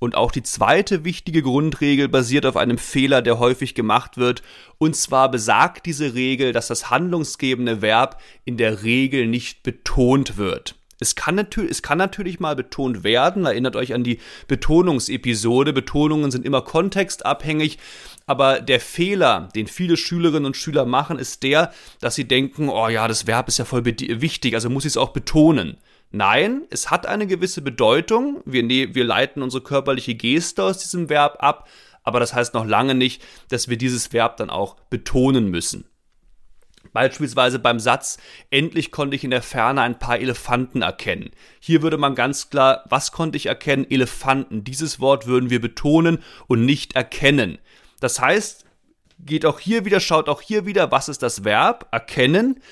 Und 0.00 0.16
auch 0.16 0.32
die 0.32 0.42
zweite 0.42 1.04
wichtige 1.04 1.40
Grundregel 1.40 2.08
basiert 2.08 2.46
auf 2.46 2.56
einem 2.56 2.78
Fehler, 2.78 3.22
der 3.22 3.38
häufig 3.38 3.74
gemacht 3.74 4.16
wird. 4.16 4.42
Und 4.78 4.96
zwar 4.96 5.30
besagt 5.30 5.86
diese 5.86 6.14
Regel, 6.14 6.52
dass 6.52 6.66
das 6.66 6.90
handlungsgebende 6.90 7.80
Verb 7.80 8.20
in 8.44 8.56
der 8.56 8.82
Regel 8.82 9.26
nicht 9.26 9.62
betont 9.62 10.36
wird. 10.36 10.74
Es 10.98 11.14
kann, 11.14 11.34
natürlich, 11.34 11.70
es 11.70 11.82
kann 11.82 11.98
natürlich 11.98 12.40
mal 12.40 12.56
betont 12.56 13.04
werden. 13.04 13.44
Erinnert 13.44 13.76
euch 13.76 13.92
an 13.92 14.04
die 14.04 14.18
Betonungsepisode. 14.48 15.72
Betonungen 15.72 16.30
sind 16.30 16.46
immer 16.46 16.62
kontextabhängig. 16.62 17.78
Aber 18.26 18.60
der 18.60 18.80
Fehler, 18.80 19.48
den 19.54 19.66
viele 19.66 19.96
Schülerinnen 19.96 20.46
und 20.46 20.56
Schüler 20.56 20.84
machen, 20.84 21.18
ist 21.18 21.42
der, 21.42 21.72
dass 22.00 22.14
sie 22.14 22.26
denken, 22.26 22.68
oh 22.68 22.88
ja, 22.88 23.06
das 23.06 23.26
Verb 23.26 23.48
ist 23.48 23.58
ja 23.58 23.64
voll 23.64 23.84
wichtig, 23.84 24.54
also 24.54 24.68
muss 24.68 24.84
ich 24.84 24.92
es 24.92 24.96
auch 24.96 25.10
betonen. 25.10 25.76
Nein, 26.10 26.62
es 26.70 26.90
hat 26.90 27.06
eine 27.06 27.26
gewisse 27.26 27.62
Bedeutung. 27.62 28.42
Wir, 28.44 28.62
ne 28.62 28.94
wir 28.94 29.04
leiten 29.04 29.42
unsere 29.42 29.62
körperliche 29.62 30.14
Geste 30.14 30.62
aus 30.62 30.78
diesem 30.78 31.08
Verb 31.08 31.36
ab, 31.40 31.68
aber 32.02 32.20
das 32.20 32.34
heißt 32.34 32.54
noch 32.54 32.64
lange 32.64 32.94
nicht, 32.94 33.22
dass 33.48 33.68
wir 33.68 33.76
dieses 33.76 34.12
Verb 34.12 34.36
dann 34.38 34.50
auch 34.50 34.76
betonen 34.90 35.50
müssen. 35.50 35.84
Beispielsweise 36.96 37.58
beim 37.58 37.78
Satz, 37.78 38.16
endlich 38.50 38.90
konnte 38.90 39.16
ich 39.16 39.22
in 39.22 39.30
der 39.30 39.42
Ferne 39.42 39.82
ein 39.82 39.98
paar 39.98 40.18
Elefanten 40.18 40.80
erkennen. 40.80 41.28
Hier 41.60 41.82
würde 41.82 41.98
man 41.98 42.14
ganz 42.14 42.48
klar, 42.48 42.84
was 42.88 43.12
konnte 43.12 43.36
ich 43.36 43.44
erkennen? 43.44 43.84
Elefanten. 43.90 44.64
Dieses 44.64 44.98
Wort 44.98 45.26
würden 45.26 45.50
wir 45.50 45.60
betonen 45.60 46.20
und 46.46 46.64
nicht 46.64 46.96
erkennen. 46.96 47.58
Das 48.00 48.18
heißt, 48.18 48.64
geht 49.18 49.44
auch 49.44 49.60
hier 49.60 49.84
wieder, 49.84 50.00
schaut 50.00 50.30
auch 50.30 50.40
hier 50.40 50.64
wieder, 50.64 50.90
was 50.90 51.10
ist 51.10 51.22
das 51.22 51.44
Verb? 51.44 51.86
Erkennen. 51.90 52.62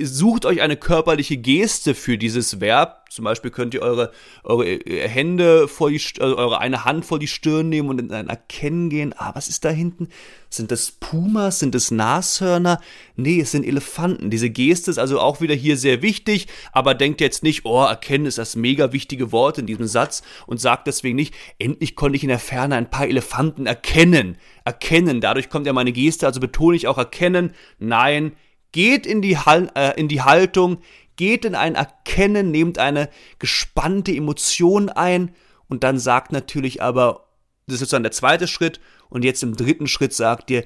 Sucht 0.00 0.44
euch 0.44 0.60
eine 0.60 0.76
körperliche 0.76 1.36
Geste 1.36 1.94
für 1.94 2.18
dieses 2.18 2.60
Verb. 2.60 3.06
Zum 3.10 3.24
Beispiel 3.24 3.50
könnt 3.50 3.74
ihr 3.74 3.82
eure, 3.82 4.12
eure 4.44 4.68
äh, 4.68 5.08
Hände 5.08 5.66
vor 5.66 5.90
die, 5.90 6.00
also 6.20 6.36
eure 6.36 6.60
eine 6.60 6.84
Hand 6.84 7.04
vor 7.04 7.18
die 7.18 7.26
Stirn 7.26 7.68
nehmen 7.68 7.88
und 7.88 8.12
ein 8.12 8.28
Erkennen 8.28 8.90
gehen. 8.90 9.12
Ah, 9.16 9.34
was 9.34 9.48
ist 9.48 9.64
da 9.64 9.70
hinten? 9.70 10.08
Sind 10.50 10.70
das 10.70 10.92
Pumas? 10.92 11.58
Sind 11.58 11.74
das 11.74 11.90
Nashörner? 11.90 12.80
Nee, 13.16 13.40
es 13.40 13.50
sind 13.50 13.66
Elefanten. 13.66 14.30
Diese 14.30 14.50
Geste 14.50 14.90
ist 14.90 14.98
also 14.98 15.18
auch 15.20 15.40
wieder 15.40 15.54
hier 15.54 15.76
sehr 15.76 16.00
wichtig, 16.00 16.46
aber 16.70 16.94
denkt 16.94 17.20
jetzt 17.20 17.42
nicht, 17.42 17.64
oh, 17.64 17.82
erkennen 17.82 18.26
ist 18.26 18.38
das 18.38 18.54
mega 18.54 18.92
wichtige 18.92 19.32
Wort 19.32 19.58
in 19.58 19.66
diesem 19.66 19.88
Satz 19.88 20.22
und 20.46 20.60
sagt 20.60 20.86
deswegen 20.86 21.16
nicht, 21.16 21.34
endlich 21.58 21.96
konnte 21.96 22.16
ich 22.16 22.22
in 22.22 22.28
der 22.28 22.38
Ferne 22.38 22.76
ein 22.76 22.90
paar 22.90 23.08
Elefanten 23.08 23.66
erkennen. 23.66 24.38
Erkennen, 24.64 25.20
dadurch 25.20 25.48
kommt 25.48 25.66
ja 25.66 25.72
meine 25.72 25.92
Geste, 25.92 26.26
also 26.26 26.38
betone 26.40 26.76
ich 26.76 26.86
auch 26.86 26.98
erkennen. 26.98 27.52
Nein, 27.78 28.32
geht 28.72 29.06
in 29.06 29.22
die, 29.22 29.38
äh, 29.46 29.98
in 29.98 30.08
die 30.08 30.22
Haltung, 30.22 30.78
geht 31.16 31.44
in 31.44 31.54
ein 31.54 31.74
Erkennen, 31.74 32.50
nehmt 32.50 32.78
eine 32.78 33.08
gespannte 33.38 34.12
Emotion 34.12 34.88
ein 34.88 35.34
und 35.68 35.84
dann 35.84 35.98
sagt 35.98 36.32
natürlich 36.32 36.82
aber, 36.82 37.28
das 37.66 37.74
ist 37.74 37.80
sozusagen 37.80 38.04
der 38.04 38.12
zweite 38.12 38.48
Schritt, 38.48 38.80
und 39.10 39.24
jetzt 39.24 39.42
im 39.42 39.56
dritten 39.56 39.86
Schritt 39.86 40.12
sagt 40.12 40.50
ihr, 40.50 40.64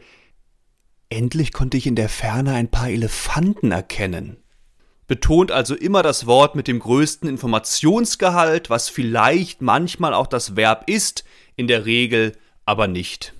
endlich 1.10 1.52
konnte 1.52 1.76
ich 1.76 1.86
in 1.86 1.96
der 1.96 2.08
Ferne 2.08 2.54
ein 2.54 2.70
paar 2.70 2.88
Elefanten 2.88 3.70
erkennen. 3.70 4.38
Betont 5.06 5.50
also 5.50 5.74
immer 5.74 6.02
das 6.02 6.26
Wort 6.26 6.54
mit 6.54 6.68
dem 6.68 6.78
größten 6.78 7.28
Informationsgehalt, 7.28 8.70
was 8.70 8.88
vielleicht 8.88 9.60
manchmal 9.60 10.14
auch 10.14 10.26
das 10.26 10.56
Verb 10.56 10.88
ist, 10.88 11.24
in 11.54 11.66
der 11.66 11.84
Regel 11.84 12.32
aber 12.64 12.88
nicht. 12.88 13.34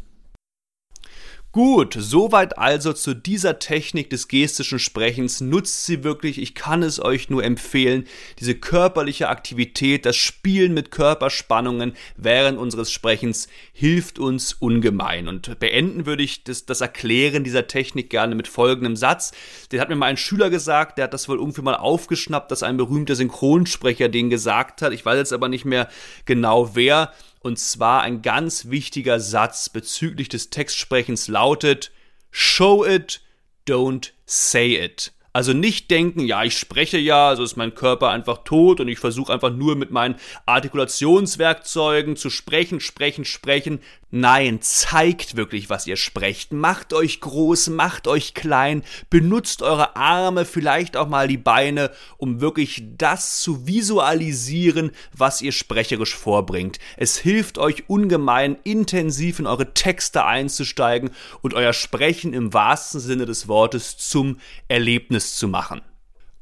Gut, 1.53 1.95
soweit 1.99 2.57
also 2.57 2.95
zu 2.95 3.13
dieser 3.13 3.59
Technik 3.59 4.09
des 4.09 4.27
gestischen 4.29 4.79
Sprechens. 4.79 5.43
Nutzt 5.43 5.85
sie 5.85 6.03
wirklich, 6.03 6.41
ich 6.41 6.55
kann 6.55 6.83
es 6.83 6.99
euch 6.99 7.29
nur 7.29 7.45
empfehlen. 7.45 8.07
Diese 8.41 8.55
körperliche 8.55 9.29
Aktivität, 9.29 10.07
das 10.07 10.17
Spielen 10.17 10.73
mit 10.73 10.91
Körperspannungen 10.91 11.93
während 12.17 12.59
unseres 12.59 12.91
Sprechens 12.91 13.49
hilft 13.75 14.19
uns 14.19 14.55
ungemein. 14.55 15.29
Und 15.29 15.59
beenden 15.61 16.07
würde 16.07 16.23
ich 16.23 16.43
das, 16.43 16.65
das 16.65 16.81
Erklären 16.81 17.45
dieser 17.45 17.67
Technik 17.67 18.09
gerne 18.09 18.35
mit 18.35 18.49
folgendem 18.49 18.97
Satz. 18.97 19.33
Den 19.71 19.81
hat 19.83 19.91
mir 19.91 19.97
mal 19.97 20.07
ein 20.07 20.17
Schüler 20.17 20.49
gesagt, 20.49 20.97
der 20.97 21.05
hat 21.05 21.13
das 21.13 21.29
wohl 21.29 21.37
irgendwie 21.37 21.61
mal 21.61 21.77
aufgeschnappt, 21.77 22.51
dass 22.51 22.63
ein 22.63 22.79
berühmter 22.79 23.15
Synchronsprecher 23.15 24.09
den 24.09 24.31
gesagt 24.31 24.81
hat. 24.81 24.95
Ich 24.95 25.05
weiß 25.05 25.19
jetzt 25.19 25.35
aber 25.35 25.51
nicht 25.51 25.67
mehr 25.67 25.91
genau 26.25 26.75
wer. 26.75 27.13
Und 27.43 27.59
zwar 27.59 28.03
ein 28.03 28.23
ganz 28.23 28.71
wichtiger 28.71 29.19
Satz 29.19 29.69
bezüglich 29.69 30.29
des 30.29 30.51
Textsprechens 30.51 31.29
lautet, 31.29 31.91
Show 32.31 32.87
it, 32.87 33.21
don't 33.69 34.13
say 34.25 34.77
it. 34.83 35.13
Also 35.35 35.53
nicht 35.55 35.91
denken, 35.91 36.21
ja, 36.21 36.45
ich 36.45 36.57
spreche 36.57 36.99
ja, 36.99 37.29
also 37.29 37.43
ist 37.43 37.57
mein 37.57 37.75
Körper 37.75 38.11
einfach 38.11 38.45
tot 38.45 38.81
und 38.81 38.89
ich 38.89 38.99
versuche 38.99 39.33
einfach 39.33 39.51
nur 39.51 39.77
mit 39.77 39.91
meinen 39.91 40.17
Artikulationswerkzeugen 40.45 42.17
zu 42.17 42.29
sprechen, 42.29 42.81
sprechen, 42.81 43.25
sprechen. 43.25 43.81
Nein, 44.15 44.61
zeigt 44.61 45.37
wirklich, 45.37 45.71
was 45.71 45.87
ihr 45.87 45.97
sprecht. 45.97 46.53
Macht 46.53 46.93
euch 46.93 47.23
groß, 47.23 47.71
macht 47.71 48.07
euch 48.07 48.35
klein, 48.35 48.83
benutzt 49.09 49.63
eure 49.63 49.97
Arme, 49.97 50.45
vielleicht 50.45 50.99
auch 50.99 51.09
mal 51.09 51.29
die 51.29 51.39
Beine, 51.39 51.91
um 52.19 52.43
wirklich 52.43 52.83
das 52.99 53.41
zu 53.41 53.67
visualisieren, 53.67 54.91
was 55.17 55.41
ihr 55.41 55.53
sprecherisch 55.53 56.15
vorbringt. 56.15 56.79
Es 56.99 57.17
hilft 57.17 57.57
euch 57.57 57.89
ungemein, 57.89 58.59
intensiv 58.65 59.39
in 59.39 59.47
eure 59.47 59.73
Texte 59.73 60.27
einzusteigen 60.27 61.09
und 61.41 61.55
euer 61.55 61.73
Sprechen 61.73 62.35
im 62.35 62.53
wahrsten 62.53 63.01
Sinne 63.01 63.25
des 63.25 63.49
Wortes 63.49 63.97
zum 63.97 64.37
Erlebnis 64.69 65.37
zu 65.37 65.49
machen. 65.49 65.81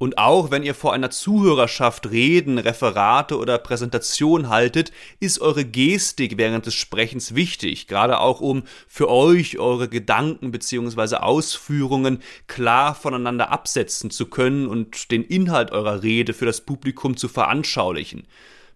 Und 0.01 0.17
auch 0.17 0.51
wenn 0.51 0.63
ihr 0.63 0.75
vor 0.75 0.95
einer 0.95 1.11
Zuhörerschaft 1.11 2.11
Reden, 2.11 2.57
Referate 2.57 3.37
oder 3.37 3.59
Präsentation 3.59 4.49
haltet, 4.49 4.93
ist 5.21 5.43
eure 5.43 5.67
Gestik 5.67 6.39
während 6.39 6.65
des 6.65 6.73
Sprechens 6.73 7.35
wichtig, 7.35 7.87
gerade 7.87 8.19
auch 8.19 8.41
um 8.41 8.63
für 8.89 9.11
euch 9.11 9.59
eure 9.59 9.91
Gedanken 9.91 10.53
bzw. 10.53 11.17
Ausführungen 11.17 12.23
klar 12.47 12.95
voneinander 12.95 13.51
absetzen 13.51 14.11
zu 14.11 14.25
können 14.25 14.69
und 14.69 15.11
den 15.11 15.23
Inhalt 15.23 15.71
eurer 15.71 16.03
Rede 16.03 16.33
für 16.33 16.47
das 16.47 16.63
Publikum 16.63 17.19
zu 17.19 17.29
veranschaulichen. 17.29 18.27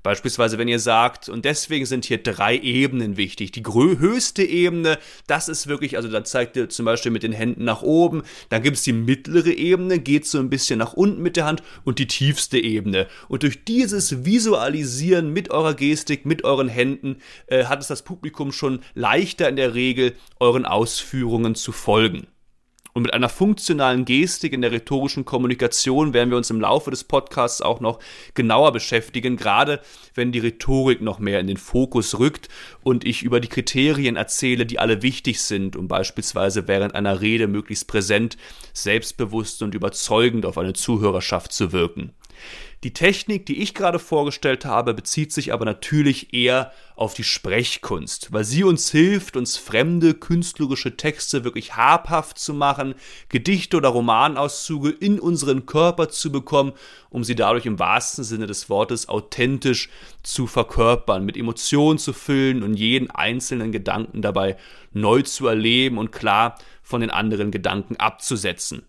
Beispielsweise, 0.04 0.58
wenn 0.58 0.68
ihr 0.68 0.80
sagt, 0.80 1.30
und 1.30 1.46
deswegen 1.46 1.86
sind 1.86 2.04
hier 2.04 2.22
drei 2.22 2.58
Ebenen 2.58 3.16
wichtig. 3.16 3.52
Die 3.52 3.64
höchste 3.64 4.42
Ebene, 4.42 4.98
das 5.26 5.48
ist 5.48 5.66
wirklich, 5.66 5.96
also 5.96 6.10
da 6.10 6.22
zeigt 6.22 6.56
ihr 6.56 6.68
zum 6.68 6.84
Beispiel 6.84 7.10
mit 7.10 7.22
den 7.22 7.32
Händen 7.32 7.64
nach 7.64 7.80
oben. 7.80 8.22
Dann 8.50 8.62
gibt 8.62 8.76
es 8.76 8.82
die 8.82 8.92
mittlere 8.92 9.48
Ebene, 9.48 9.98
geht 9.98 10.26
so 10.26 10.38
ein 10.38 10.50
bisschen 10.50 10.78
nach 10.78 10.92
unten 10.92 11.22
mit 11.22 11.36
der 11.36 11.46
Hand 11.46 11.62
und 11.84 11.98
die 11.98 12.06
tiefste 12.06 12.58
Ebene. 12.58 13.08
Und 13.28 13.44
durch 13.44 13.64
dieses 13.64 14.26
Visualisieren 14.26 15.32
mit 15.32 15.50
eurer 15.50 15.72
Gestik, 15.72 16.26
mit 16.26 16.44
euren 16.44 16.68
Händen, 16.68 17.16
äh, 17.46 17.64
hat 17.64 17.80
es 17.80 17.88
das 17.88 18.02
Publikum 18.02 18.52
schon 18.52 18.80
leichter 18.92 19.48
in 19.48 19.56
der 19.56 19.74
Regel, 19.74 20.12
euren 20.38 20.66
Ausführungen 20.66 21.54
zu 21.54 21.72
folgen. 21.72 22.26
Und 22.94 23.02
mit 23.02 23.12
einer 23.12 23.28
funktionalen 23.28 24.04
Gestik 24.04 24.52
in 24.52 24.62
der 24.62 24.70
rhetorischen 24.70 25.24
Kommunikation 25.24 26.14
werden 26.14 26.30
wir 26.30 26.36
uns 26.36 26.50
im 26.50 26.60
Laufe 26.60 26.92
des 26.92 27.02
Podcasts 27.02 27.60
auch 27.60 27.80
noch 27.80 27.98
genauer 28.34 28.70
beschäftigen, 28.70 29.36
gerade 29.36 29.80
wenn 30.14 30.30
die 30.30 30.38
Rhetorik 30.38 31.00
noch 31.02 31.18
mehr 31.18 31.40
in 31.40 31.48
den 31.48 31.56
Fokus 31.56 32.20
rückt 32.20 32.48
und 32.84 33.04
ich 33.04 33.24
über 33.24 33.40
die 33.40 33.48
Kriterien 33.48 34.14
erzähle, 34.14 34.64
die 34.64 34.78
alle 34.78 35.02
wichtig 35.02 35.42
sind, 35.42 35.74
um 35.74 35.88
beispielsweise 35.88 36.68
während 36.68 36.94
einer 36.94 37.20
Rede 37.20 37.48
möglichst 37.48 37.88
präsent, 37.88 38.36
selbstbewusst 38.72 39.60
und 39.62 39.74
überzeugend 39.74 40.46
auf 40.46 40.56
eine 40.56 40.72
Zuhörerschaft 40.72 41.52
zu 41.52 41.72
wirken. 41.72 42.12
Die 42.84 42.92
Technik, 42.92 43.46
die 43.46 43.62
ich 43.62 43.72
gerade 43.72 43.98
vorgestellt 43.98 44.66
habe, 44.66 44.92
bezieht 44.92 45.32
sich 45.32 45.54
aber 45.54 45.64
natürlich 45.64 46.34
eher 46.34 46.70
auf 46.96 47.14
die 47.14 47.24
Sprechkunst, 47.24 48.30
weil 48.34 48.44
sie 48.44 48.62
uns 48.62 48.90
hilft, 48.90 49.38
uns 49.38 49.56
fremde 49.56 50.12
künstlerische 50.12 50.94
Texte 50.94 51.44
wirklich 51.44 51.76
habhaft 51.76 52.38
zu 52.38 52.52
machen, 52.52 52.94
Gedichte 53.30 53.78
oder 53.78 53.88
Romanauszüge 53.88 54.90
in 54.90 55.18
unseren 55.18 55.64
Körper 55.64 56.10
zu 56.10 56.30
bekommen, 56.30 56.72
um 57.08 57.24
sie 57.24 57.34
dadurch 57.34 57.64
im 57.64 57.78
wahrsten 57.78 58.22
Sinne 58.22 58.46
des 58.46 58.68
Wortes 58.68 59.08
authentisch 59.08 59.88
zu 60.22 60.46
verkörpern, 60.46 61.24
mit 61.24 61.38
Emotionen 61.38 61.98
zu 61.98 62.12
füllen 62.12 62.62
und 62.62 62.74
jeden 62.74 63.10
einzelnen 63.10 63.72
Gedanken 63.72 64.20
dabei 64.20 64.58
neu 64.92 65.22
zu 65.22 65.46
erleben 65.46 65.96
und 65.96 66.12
klar 66.12 66.58
von 66.82 67.00
den 67.00 67.10
anderen 67.10 67.50
Gedanken 67.50 67.96
abzusetzen. 67.96 68.82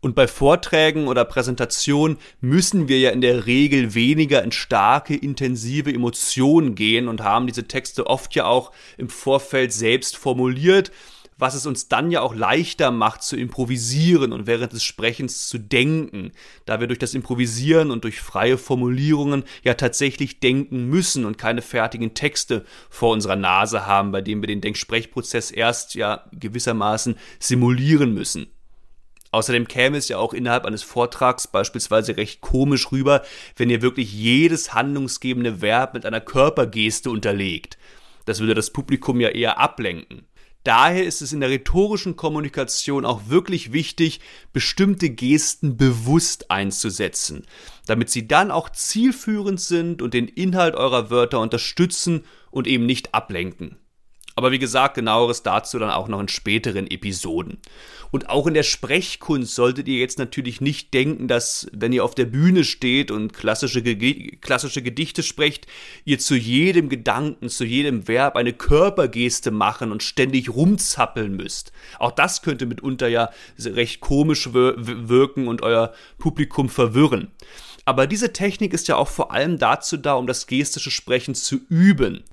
Und 0.00 0.14
bei 0.14 0.26
Vorträgen 0.26 1.08
oder 1.08 1.26
Präsentationen 1.26 2.16
müssen 2.40 2.88
wir 2.88 2.98
ja 2.98 3.10
in 3.10 3.20
der 3.20 3.44
Regel 3.46 3.94
weniger 3.94 4.42
in 4.42 4.50
starke, 4.50 5.14
intensive 5.14 5.92
Emotionen 5.92 6.74
gehen 6.74 7.06
und 7.06 7.22
haben 7.22 7.46
diese 7.46 7.68
Texte 7.68 8.06
oft 8.06 8.34
ja 8.34 8.46
auch 8.46 8.72
im 8.96 9.10
Vorfeld 9.10 9.74
selbst 9.74 10.16
formuliert, 10.16 10.90
was 11.36 11.54
es 11.54 11.66
uns 11.66 11.88
dann 11.88 12.10
ja 12.10 12.20
auch 12.20 12.34
leichter 12.34 12.90
macht 12.90 13.22
zu 13.22 13.36
improvisieren 13.36 14.32
und 14.32 14.46
während 14.46 14.72
des 14.72 14.84
Sprechens 14.84 15.48
zu 15.48 15.58
denken, 15.58 16.32
da 16.66 16.80
wir 16.80 16.86
durch 16.86 16.98
das 16.98 17.14
Improvisieren 17.14 17.90
und 17.90 18.04
durch 18.04 18.20
freie 18.20 18.58
Formulierungen 18.58 19.44
ja 19.62 19.74
tatsächlich 19.74 20.40
denken 20.40 20.86
müssen 20.86 21.24
und 21.24 21.38
keine 21.38 21.62
fertigen 21.62 22.14
Texte 22.14 22.64
vor 22.88 23.12
unserer 23.12 23.36
Nase 23.36 23.86
haben, 23.86 24.12
bei 24.12 24.20
denen 24.20 24.42
wir 24.42 24.48
den 24.48 24.60
Denksprechprozess 24.60 25.50
erst 25.50 25.94
ja 25.94 26.24
gewissermaßen 26.32 27.16
simulieren 27.38 28.12
müssen. 28.14 28.48
Außerdem 29.32 29.68
käme 29.68 29.96
es 29.96 30.08
ja 30.08 30.18
auch 30.18 30.34
innerhalb 30.34 30.64
eines 30.64 30.82
Vortrags 30.82 31.46
beispielsweise 31.46 32.16
recht 32.16 32.40
komisch 32.40 32.90
rüber, 32.90 33.22
wenn 33.56 33.70
ihr 33.70 33.82
wirklich 33.82 34.12
jedes 34.12 34.74
handlungsgebende 34.74 35.60
Verb 35.62 35.94
mit 35.94 36.04
einer 36.04 36.20
Körpergeste 36.20 37.10
unterlegt. 37.10 37.78
Das 38.24 38.40
würde 38.40 38.54
das 38.54 38.70
Publikum 38.70 39.20
ja 39.20 39.28
eher 39.28 39.58
ablenken. 39.58 40.26
Daher 40.62 41.04
ist 41.04 41.22
es 41.22 41.32
in 41.32 41.40
der 41.40 41.48
rhetorischen 41.48 42.16
Kommunikation 42.16 43.06
auch 43.06 43.28
wirklich 43.28 43.72
wichtig, 43.72 44.20
bestimmte 44.52 45.08
Gesten 45.08 45.78
bewusst 45.78 46.50
einzusetzen, 46.50 47.46
damit 47.86 48.10
sie 48.10 48.28
dann 48.28 48.50
auch 48.50 48.68
zielführend 48.68 49.58
sind 49.58 50.02
und 50.02 50.12
den 50.12 50.28
Inhalt 50.28 50.74
eurer 50.74 51.08
Wörter 51.08 51.40
unterstützen 51.40 52.24
und 52.50 52.66
eben 52.66 52.84
nicht 52.84 53.14
ablenken. 53.14 53.79
Aber 54.40 54.52
wie 54.52 54.58
gesagt, 54.58 54.94
genaueres 54.94 55.42
dazu 55.42 55.78
dann 55.78 55.90
auch 55.90 56.08
noch 56.08 56.18
in 56.18 56.28
späteren 56.28 56.90
Episoden. 56.90 57.58
Und 58.10 58.30
auch 58.30 58.46
in 58.46 58.54
der 58.54 58.62
Sprechkunst 58.62 59.54
solltet 59.54 59.86
ihr 59.86 59.98
jetzt 59.98 60.18
natürlich 60.18 60.62
nicht 60.62 60.94
denken, 60.94 61.28
dass, 61.28 61.68
wenn 61.74 61.92
ihr 61.92 62.06
auf 62.06 62.14
der 62.14 62.24
Bühne 62.24 62.64
steht 62.64 63.10
und 63.10 63.34
klassische, 63.34 63.82
klassische 64.40 64.80
Gedichte 64.80 65.22
sprecht, 65.22 65.66
ihr 66.06 66.18
zu 66.18 66.36
jedem 66.36 66.88
Gedanken, 66.88 67.50
zu 67.50 67.66
jedem 67.66 68.08
Verb 68.08 68.34
eine 68.36 68.54
Körpergeste 68.54 69.50
machen 69.50 69.92
und 69.92 70.02
ständig 70.02 70.48
rumzappeln 70.48 71.36
müsst. 71.36 71.70
Auch 71.98 72.12
das 72.12 72.40
könnte 72.40 72.64
mitunter 72.64 73.08
ja 73.08 73.28
recht 73.58 74.00
komisch 74.00 74.54
wirken 74.54 75.48
und 75.48 75.60
euer 75.60 75.92
Publikum 76.16 76.70
verwirren. 76.70 77.28
Aber 77.84 78.06
diese 78.06 78.32
Technik 78.32 78.72
ist 78.72 78.88
ja 78.88 78.96
auch 78.96 79.08
vor 79.08 79.32
allem 79.32 79.58
dazu 79.58 79.98
da, 79.98 80.14
um 80.14 80.26
das 80.26 80.46
gestische 80.46 80.90
Sprechen 80.90 81.34
zu 81.34 81.60
üben. 81.68 82.24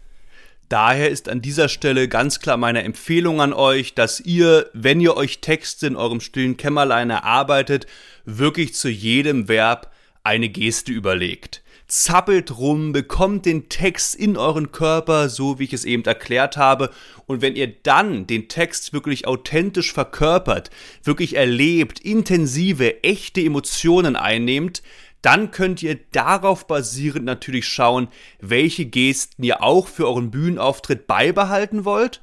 Daher 0.69 1.09
ist 1.09 1.29
an 1.29 1.41
dieser 1.41 1.69
Stelle 1.69 2.09
ganz 2.09 2.39
klar 2.39 2.57
meine 2.57 2.83
Empfehlung 2.83 3.39
an 3.39 3.53
euch, 3.53 3.93
dass 3.93 4.19
ihr, 4.19 4.69
wenn 4.73 4.99
ihr 4.99 5.15
euch 5.15 5.39
Texte 5.39 5.87
in 5.87 5.95
eurem 5.95 6.19
stillen 6.19 6.57
Kämmerlein 6.57 7.09
erarbeitet, 7.09 7.87
wirklich 8.25 8.73
zu 8.73 8.89
jedem 8.89 9.47
Verb 9.47 9.93
eine 10.23 10.49
Geste 10.49 10.91
überlegt. 10.91 11.63
Zappelt 11.87 12.57
rum, 12.57 12.91
bekommt 12.91 13.45
den 13.45 13.69
Text 13.69 14.13
in 14.13 14.35
euren 14.35 14.73
Körper, 14.73 15.29
so 15.29 15.57
wie 15.57 15.63
ich 15.63 15.71
es 15.71 15.85
eben 15.85 16.03
erklärt 16.03 16.57
habe. 16.57 16.89
Und 17.27 17.41
wenn 17.41 17.55
ihr 17.55 17.67
dann 17.83 18.27
den 18.27 18.49
Text 18.49 18.91
wirklich 18.91 19.25
authentisch 19.25 19.93
verkörpert, 19.93 20.69
wirklich 21.01 21.37
erlebt, 21.37 22.01
intensive, 22.01 23.05
echte 23.05 23.39
Emotionen 23.39 24.17
einnehmt, 24.17 24.83
dann 25.21 25.51
könnt 25.51 25.83
ihr 25.83 25.99
darauf 26.11 26.67
basierend 26.67 27.25
natürlich 27.25 27.67
schauen, 27.67 28.07
welche 28.39 28.85
Gesten 28.85 29.43
ihr 29.43 29.63
auch 29.63 29.87
für 29.87 30.07
euren 30.07 30.31
Bühnenauftritt 30.31 31.07
beibehalten 31.07 31.85
wollt 31.85 32.21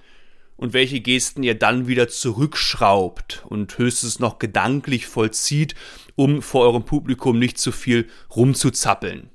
und 0.56 0.72
welche 0.72 1.00
Gesten 1.00 1.42
ihr 1.42 1.58
dann 1.58 1.88
wieder 1.88 2.08
zurückschraubt 2.08 3.44
und 3.48 3.76
höchstens 3.76 4.20
noch 4.20 4.38
gedanklich 4.38 5.06
vollzieht, 5.06 5.74
um 6.14 6.42
vor 6.42 6.62
eurem 6.62 6.84
Publikum 6.84 7.38
nicht 7.38 7.58
zu 7.58 7.72
viel 7.72 8.08
rumzuzappeln. 8.34 9.30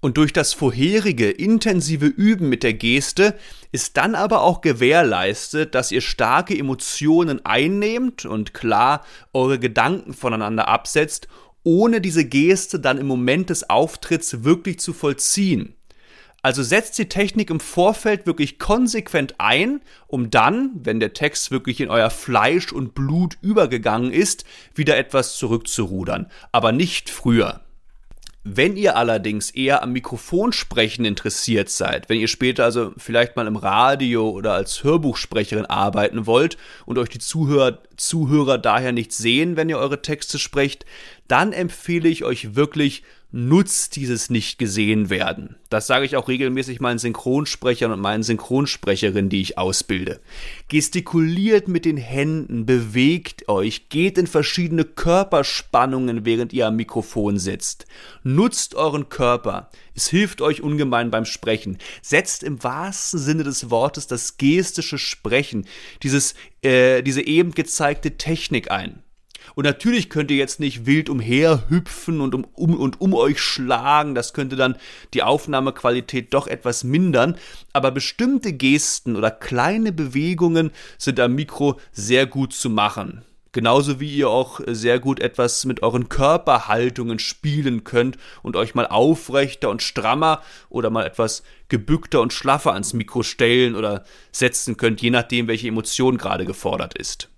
Und 0.00 0.18
durch 0.18 0.34
das 0.34 0.52
vorherige 0.52 1.30
intensive 1.30 2.04
Üben 2.04 2.50
mit 2.50 2.62
der 2.62 2.74
Geste 2.74 3.38
ist 3.72 3.96
dann 3.96 4.14
aber 4.14 4.42
auch 4.42 4.60
gewährleistet, 4.60 5.74
dass 5.74 5.92
ihr 5.92 6.02
starke 6.02 6.58
Emotionen 6.58 7.44
einnehmt 7.46 8.26
und 8.26 8.52
klar 8.52 9.02
eure 9.32 9.58
Gedanken 9.58 10.12
voneinander 10.12 10.68
absetzt 10.68 11.28
ohne 11.64 12.00
diese 12.00 12.24
Geste 12.24 12.78
dann 12.78 12.98
im 12.98 13.06
Moment 13.06 13.50
des 13.50 13.68
Auftritts 13.68 14.44
wirklich 14.44 14.78
zu 14.78 14.92
vollziehen. 14.92 15.74
Also 16.42 16.62
setzt 16.62 16.98
die 16.98 17.08
Technik 17.08 17.48
im 17.48 17.58
Vorfeld 17.58 18.26
wirklich 18.26 18.58
konsequent 18.58 19.36
ein, 19.38 19.80
um 20.06 20.28
dann, 20.28 20.72
wenn 20.74 21.00
der 21.00 21.14
Text 21.14 21.50
wirklich 21.50 21.80
in 21.80 21.88
euer 21.88 22.10
Fleisch 22.10 22.70
und 22.70 22.94
Blut 22.94 23.38
übergegangen 23.40 24.12
ist, 24.12 24.44
wieder 24.74 24.98
etwas 24.98 25.38
zurückzurudern, 25.38 26.30
aber 26.52 26.70
nicht 26.70 27.08
früher. 27.08 27.63
Wenn 28.46 28.76
ihr 28.76 28.96
allerdings 28.98 29.50
eher 29.50 29.82
am 29.82 29.92
Mikrofonsprechen 29.92 31.06
interessiert 31.06 31.70
seid, 31.70 32.10
wenn 32.10 32.20
ihr 32.20 32.28
später 32.28 32.64
also 32.64 32.92
vielleicht 32.98 33.36
mal 33.36 33.46
im 33.46 33.56
Radio 33.56 34.28
oder 34.28 34.52
als 34.52 34.84
Hörbuchsprecherin 34.84 35.64
arbeiten 35.64 36.26
wollt 36.26 36.58
und 36.84 36.98
euch 36.98 37.08
die 37.08 37.18
Zuhörer, 37.18 37.78
Zuhörer 37.96 38.58
daher 38.58 38.92
nicht 38.92 39.12
sehen, 39.12 39.56
wenn 39.56 39.70
ihr 39.70 39.78
eure 39.78 40.02
Texte 40.02 40.38
sprecht, 40.38 40.84
dann 41.26 41.54
empfehle 41.54 42.06
ich 42.10 42.22
euch 42.22 42.54
wirklich 42.54 43.02
nutzt 43.36 43.96
dieses 43.96 44.30
nicht 44.30 44.60
gesehen 44.60 45.10
werden. 45.10 45.56
Das 45.68 45.88
sage 45.88 46.06
ich 46.06 46.14
auch 46.14 46.28
regelmäßig 46.28 46.78
meinen 46.78 47.00
Synchronsprechern 47.00 47.90
und 47.90 47.98
meinen 47.98 48.22
Synchronsprecherinnen, 48.22 49.28
die 49.28 49.40
ich 49.40 49.58
ausbilde. 49.58 50.20
Gestikuliert 50.68 51.66
mit 51.66 51.84
den 51.84 51.96
Händen, 51.96 52.64
bewegt 52.64 53.48
euch, 53.48 53.88
geht 53.88 54.18
in 54.18 54.28
verschiedene 54.28 54.84
Körperspannungen, 54.84 56.24
während 56.24 56.52
ihr 56.52 56.68
am 56.68 56.76
Mikrofon 56.76 57.40
sitzt. 57.40 57.86
Nutzt 58.22 58.76
euren 58.76 59.08
Körper. 59.08 59.68
Es 59.96 60.06
hilft 60.06 60.40
euch 60.40 60.62
ungemein 60.62 61.10
beim 61.10 61.24
Sprechen. 61.24 61.78
Setzt 62.02 62.44
im 62.44 62.62
wahrsten 62.62 63.18
Sinne 63.18 63.42
des 63.42 63.68
Wortes 63.68 64.06
das 64.06 64.36
gestische 64.36 64.96
Sprechen, 64.98 65.66
dieses, 66.04 66.36
äh, 66.62 67.02
diese 67.02 67.26
eben 67.26 67.50
gezeigte 67.50 68.12
Technik 68.16 68.70
ein. 68.70 69.02
Und 69.54 69.64
natürlich 69.64 70.10
könnt 70.10 70.30
ihr 70.30 70.36
jetzt 70.36 70.60
nicht 70.60 70.86
wild 70.86 71.08
umherhüpfen 71.08 72.20
und 72.20 72.34
um, 72.34 72.44
um, 72.54 72.74
und 72.78 73.00
um 73.00 73.14
euch 73.14 73.40
schlagen. 73.40 74.14
Das 74.14 74.32
könnte 74.32 74.56
dann 74.56 74.76
die 75.12 75.22
Aufnahmequalität 75.22 76.34
doch 76.34 76.46
etwas 76.46 76.84
mindern. 76.84 77.36
Aber 77.72 77.90
bestimmte 77.90 78.52
Gesten 78.52 79.16
oder 79.16 79.30
kleine 79.30 79.92
Bewegungen 79.92 80.70
sind 80.98 81.20
am 81.20 81.34
Mikro 81.34 81.78
sehr 81.92 82.26
gut 82.26 82.52
zu 82.52 82.70
machen. 82.70 83.22
Genauso 83.54 84.00
wie 84.00 84.12
ihr 84.12 84.28
auch 84.28 84.60
sehr 84.66 84.98
gut 84.98 85.20
etwas 85.20 85.64
mit 85.64 85.80
euren 85.80 86.08
Körperhaltungen 86.08 87.20
spielen 87.20 87.84
könnt 87.84 88.18
und 88.42 88.56
euch 88.56 88.74
mal 88.74 88.88
aufrechter 88.88 89.70
und 89.70 89.80
strammer 89.80 90.42
oder 90.70 90.90
mal 90.90 91.06
etwas 91.06 91.44
gebückter 91.68 92.20
und 92.20 92.32
schlaffer 92.32 92.72
ans 92.72 92.94
Mikro 92.94 93.22
stellen 93.22 93.76
oder 93.76 94.02
setzen 94.32 94.76
könnt, 94.76 95.00
je 95.02 95.10
nachdem, 95.10 95.46
welche 95.46 95.68
Emotion 95.68 96.18
gerade 96.18 96.46
gefordert 96.46 96.98
ist. 96.98 97.28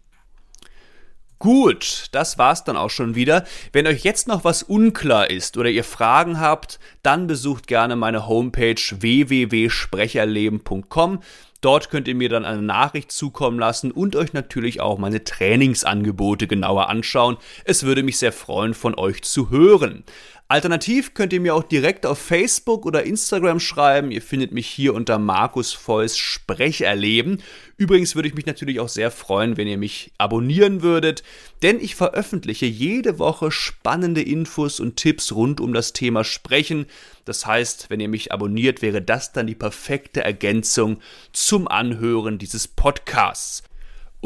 Gut, 1.39 2.07
das 2.13 2.39
war's 2.39 2.65
dann 2.65 2.79
auch 2.79 2.89
schon 2.89 3.15
wieder. 3.15 3.45
Wenn 3.73 3.87
euch 3.87 4.05
jetzt 4.05 4.27
noch 4.27 4.45
was 4.45 4.63
unklar 4.63 5.29
ist 5.29 5.59
oder 5.59 5.69
ihr 5.69 5.85
Fragen 5.85 6.41
habt, 6.41 6.81
dann 7.03 7.27
besucht 7.27 7.67
gerne 7.67 7.95
meine 7.95 8.27
Homepage 8.27 8.75
www.sprecherleben.com. 8.75 11.21
Dort 11.61 11.91
könnt 11.91 12.09
ihr 12.09 12.15
mir 12.15 12.29
dann 12.29 12.45
eine 12.45 12.63
Nachricht 12.63 13.11
zukommen 13.11 13.59
lassen 13.59 13.91
und 13.91 14.15
euch 14.15 14.33
natürlich 14.33 14.81
auch 14.81 14.99
meine 14.99 15.25
Trainingsangebote 15.25 16.47
genauer 16.47 16.89
anschauen. 16.89 17.39
Es 17.65 17.83
würde 17.83 18.03
mich 18.03 18.19
sehr 18.19 18.33
freuen, 18.33 18.73
von 18.73 18.95
euch 18.95 19.23
zu 19.23 19.51
hören. 19.51 20.05
Alternativ 20.49 21.15
könnt 21.15 21.33
ihr 21.33 21.41
mir 21.41 21.57
auch 21.57 21.65
direkt 21.65 22.07
auf 22.07 22.21
Facebook 22.21 22.87
oder 22.87 23.03
Instagram 23.03 23.59
schreiben. 23.59 24.13
Ihr 24.13 24.23
findet 24.23 24.53
mich 24.53 24.69
hier 24.69 24.95
unter 24.95 25.19
Markus 25.19 25.73
Feuss 25.73 26.17
Sprecherleben. 26.17 27.43
Übrigens 27.77 28.15
würde 28.15 28.29
ich 28.29 28.35
mich 28.37 28.47
natürlich 28.47 28.79
auch 28.79 28.89
sehr 28.89 29.11
freuen, 29.11 29.57
wenn 29.57 29.67
ihr 29.67 29.77
mich 29.77 30.13
abonnieren 30.19 30.83
würdet, 30.83 31.25
denn 31.63 31.81
ich 31.81 31.97
veröffentliche 31.97 32.67
jede 32.67 33.19
Woche 33.19 33.51
spannende 33.51 34.23
Infos 34.23 34.79
und 34.79 34.95
Tipps 34.95 35.33
rund 35.33 35.61
um 35.61 35.73
das 35.75 35.93
Thema 35.93 36.23
Sprechen. 36.23 36.87
Das 37.25 37.45
heißt, 37.45 37.91
wenn 37.91 37.99
ihr 37.99 38.09
mich 38.09 38.31
abonniert, 38.31 38.83
wäre 38.83 39.03
das 39.03 39.33
dann 39.33 39.49
die 39.49 39.57
perfekte 39.57 40.23
Ergänzung 40.23 41.01
zum 41.33 41.67
Anhören 41.67 42.39
dieses 42.39 42.69
Podcasts. 42.69 43.65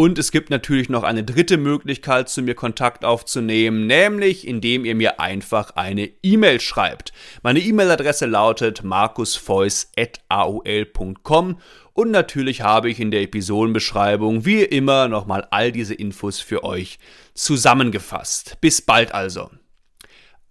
Und 0.00 0.18
es 0.18 0.32
gibt 0.32 0.48
natürlich 0.48 0.88
noch 0.88 1.02
eine 1.02 1.24
dritte 1.24 1.58
Möglichkeit, 1.58 2.30
zu 2.30 2.40
mir 2.40 2.54
Kontakt 2.54 3.04
aufzunehmen, 3.04 3.86
nämlich 3.86 4.48
indem 4.48 4.86
ihr 4.86 4.94
mir 4.94 5.20
einfach 5.20 5.76
eine 5.76 6.08
E-Mail 6.22 6.58
schreibt. 6.58 7.12
Meine 7.42 7.60
E-Mail-Adresse 7.60 8.24
lautet 8.24 8.82
markusfeuss.aol.com 8.82 11.60
und 11.92 12.10
natürlich 12.10 12.62
habe 12.62 12.88
ich 12.88 12.98
in 12.98 13.10
der 13.10 13.20
Episodenbeschreibung 13.20 14.46
wie 14.46 14.62
immer 14.62 15.06
nochmal 15.06 15.46
all 15.50 15.70
diese 15.70 15.92
Infos 15.92 16.40
für 16.40 16.64
euch 16.64 16.98
zusammengefasst. 17.34 18.56
Bis 18.62 18.80
bald 18.80 19.12
also. 19.12 19.50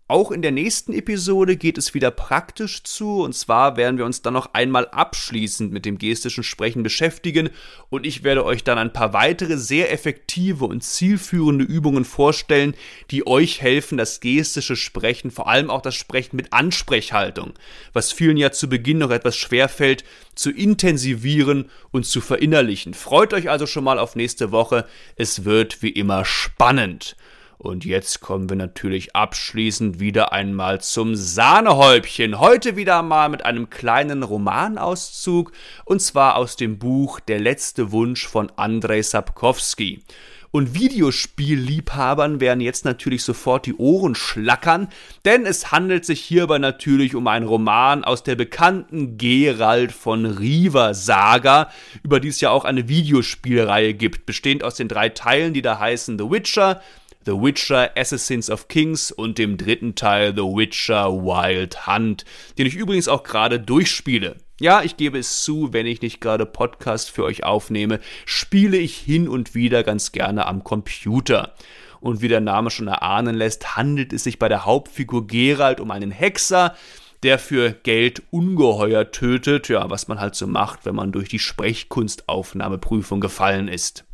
Auch 0.10 0.32
in 0.32 0.42
der 0.42 0.50
nächsten 0.50 0.92
Episode 0.92 1.56
geht 1.56 1.78
es 1.78 1.94
wieder 1.94 2.10
praktisch 2.10 2.82
zu, 2.82 3.22
und 3.22 3.36
zwar 3.36 3.78
werden 3.78 4.00
wir 4.00 4.06
uns 4.06 4.24
dann 4.24 4.34
noch 4.34 4.56
einmal 4.56 4.88
abschließend 4.88 5.72
mit 5.72 5.86
dem 5.86 6.00
gestischen 6.00 6.44
Sprechen 6.44 6.82
beschäftigen 6.82 7.52
und 7.92 8.08
ich 8.08 8.24
werde 8.24 8.44
euch 8.44 8.64
dann 8.64 8.80
ein 8.80 8.92
paar 8.92 9.14
weitere 9.14 9.56
sehr 9.56 9.94
effektive 9.94 10.66
und 10.66 10.84
zielführende 10.84 11.64
Übungen 11.64 12.06
vorstellen, 12.06 12.74
die 13.12 13.28
euch 13.28 13.62
helfen, 13.62 14.00
das 14.00 14.20
gestische 14.20 14.76
Sprechen, 14.76 15.30
vor 15.30 15.48
allem 15.48 15.70
auch 15.70 15.84
das 15.84 15.94
Sprechen 15.94 16.38
mit 16.38 16.54
Ansprechhaltung, 16.54 17.54
was 17.94 18.12
vielen 18.12 18.38
ja 18.38 18.52
zu 18.52 18.68
Beginn 18.68 18.98
noch 18.98 19.12
etwas 19.12 19.38
schwerfällt, 19.38 20.04
zu 20.34 20.50
intensivieren 20.50 21.70
und 21.92 22.08
zu 22.08 22.20
verinnerlichen. 22.20 22.96
Freut 22.96 23.32
euch 23.32 23.48
also 23.52 23.68
schon 23.68 23.84
mal 23.84 24.00
auf 24.00 24.16
nächste 24.16 24.52
Woche, 24.52 24.88
es 25.18 25.46
wird 25.46 25.84
wie 25.84 25.92
immer 25.92 26.26
spannend. 26.26 27.16
Und 27.62 27.84
jetzt 27.84 28.22
kommen 28.22 28.48
wir 28.48 28.56
natürlich 28.56 29.18
abschließend 29.18 30.00
wieder 30.00 30.32
einmal 30.32 30.80
zum 30.80 31.16
Sahnehäubchen. 31.16 32.40
Heute 32.40 32.78
wieder 32.78 33.04
mal 33.04 33.28
mit 33.28 33.44
einem 33.44 33.70
kleinen 33.70 34.24
Romanauszug 34.24 35.52
und 35.84 36.02
zwar 36.02 36.38
aus 36.38 36.56
dem 36.56 36.80
Buch 36.80 37.20
Der 37.20 37.42
letzte 37.42 37.92
Wunsch 37.92 38.26
von 38.26 38.50
Andrei 38.56 39.02
Sapkowski. 39.02 40.06
Und 40.52 40.74
Videospielliebhabern 40.74 42.40
werden 42.40 42.62
jetzt 42.62 42.86
natürlich 42.86 43.24
sofort 43.24 43.66
die 43.66 43.76
Ohren 43.76 44.16
schlackern, 44.16 44.88
denn 45.26 45.46
es 45.46 45.72
handelt 45.72 46.06
sich 46.06 46.22
hierbei 46.22 46.58
natürlich 46.58 47.14
um 47.14 47.28
einen 47.28 47.46
Roman 47.46 48.06
aus 48.06 48.24
der 48.24 48.36
bekannten 48.36 49.18
Gerald 49.18 49.92
von 49.92 50.26
Riva 50.26 50.94
Saga, 50.94 51.70
über 52.04 52.20
die 52.20 52.30
es 52.30 52.42
ja 52.42 52.50
auch 52.50 52.66
eine 52.66 52.88
Videospielreihe 52.88 53.94
gibt, 53.94 54.26
bestehend 54.26 54.64
aus 54.64 54.76
den 54.76 54.88
drei 54.88 55.10
Teilen, 55.10 55.54
die 55.54 55.62
da 55.62 55.78
heißen 55.78 56.18
The 56.18 56.32
Witcher, 56.32 56.82
The 57.30 57.40
Witcher 57.40 57.92
Assassins 57.96 58.50
of 58.50 58.70
Kings 58.70 59.12
und 59.12 59.38
dem 59.38 59.56
dritten 59.56 59.94
Teil 59.94 60.34
The 60.36 60.42
Witcher 60.42 61.14
Wild 61.14 61.86
Hunt, 61.86 62.26
den 62.58 62.66
ich 62.66 62.74
übrigens 62.74 63.08
auch 63.08 63.22
gerade 63.22 63.60
durchspiele. 63.60 64.38
Ja, 64.60 64.82
ich 64.82 64.98
gebe 64.98 65.20
es 65.20 65.44
zu, 65.44 65.72
wenn 65.72 65.86
ich 65.86 66.02
nicht 66.02 66.22
gerade 66.22 66.48
Podcast 66.48 67.12
für 67.12 67.24
euch 67.24 67.44
aufnehme, 67.44 68.00
spiele 68.26 68.78
ich 68.78 68.98
hin 68.98 69.30
und 69.30 69.54
wieder 69.54 69.84
ganz 69.84 70.12
gerne 70.12 70.48
am 70.48 70.64
Computer. 70.64 71.54
Und 72.00 72.24
wie 72.24 72.30
der 72.30 72.42
Name 72.42 72.72
schon 72.72 72.88
erahnen 72.88 73.36
lässt, 73.36 73.78
handelt 73.78 74.12
es 74.12 74.24
sich 74.24 74.40
bei 74.40 74.50
der 74.50 74.66
Hauptfigur 74.66 75.28
Geralt 75.28 75.80
um 75.80 75.92
einen 75.92 76.10
Hexer, 76.10 76.76
der 77.22 77.38
für 77.38 77.74
Geld 77.74 78.24
ungeheuer 78.32 79.12
tötet, 79.12 79.70
ja, 79.70 79.88
was 79.92 80.08
man 80.08 80.20
halt 80.20 80.34
so 80.34 80.48
macht, 80.48 80.84
wenn 80.88 80.96
man 80.96 81.12
durch 81.12 81.30
die 81.30 81.38
Sprechkunstaufnahmeprüfung 81.38 83.20
gefallen 83.20 83.68
ist. 83.68 84.09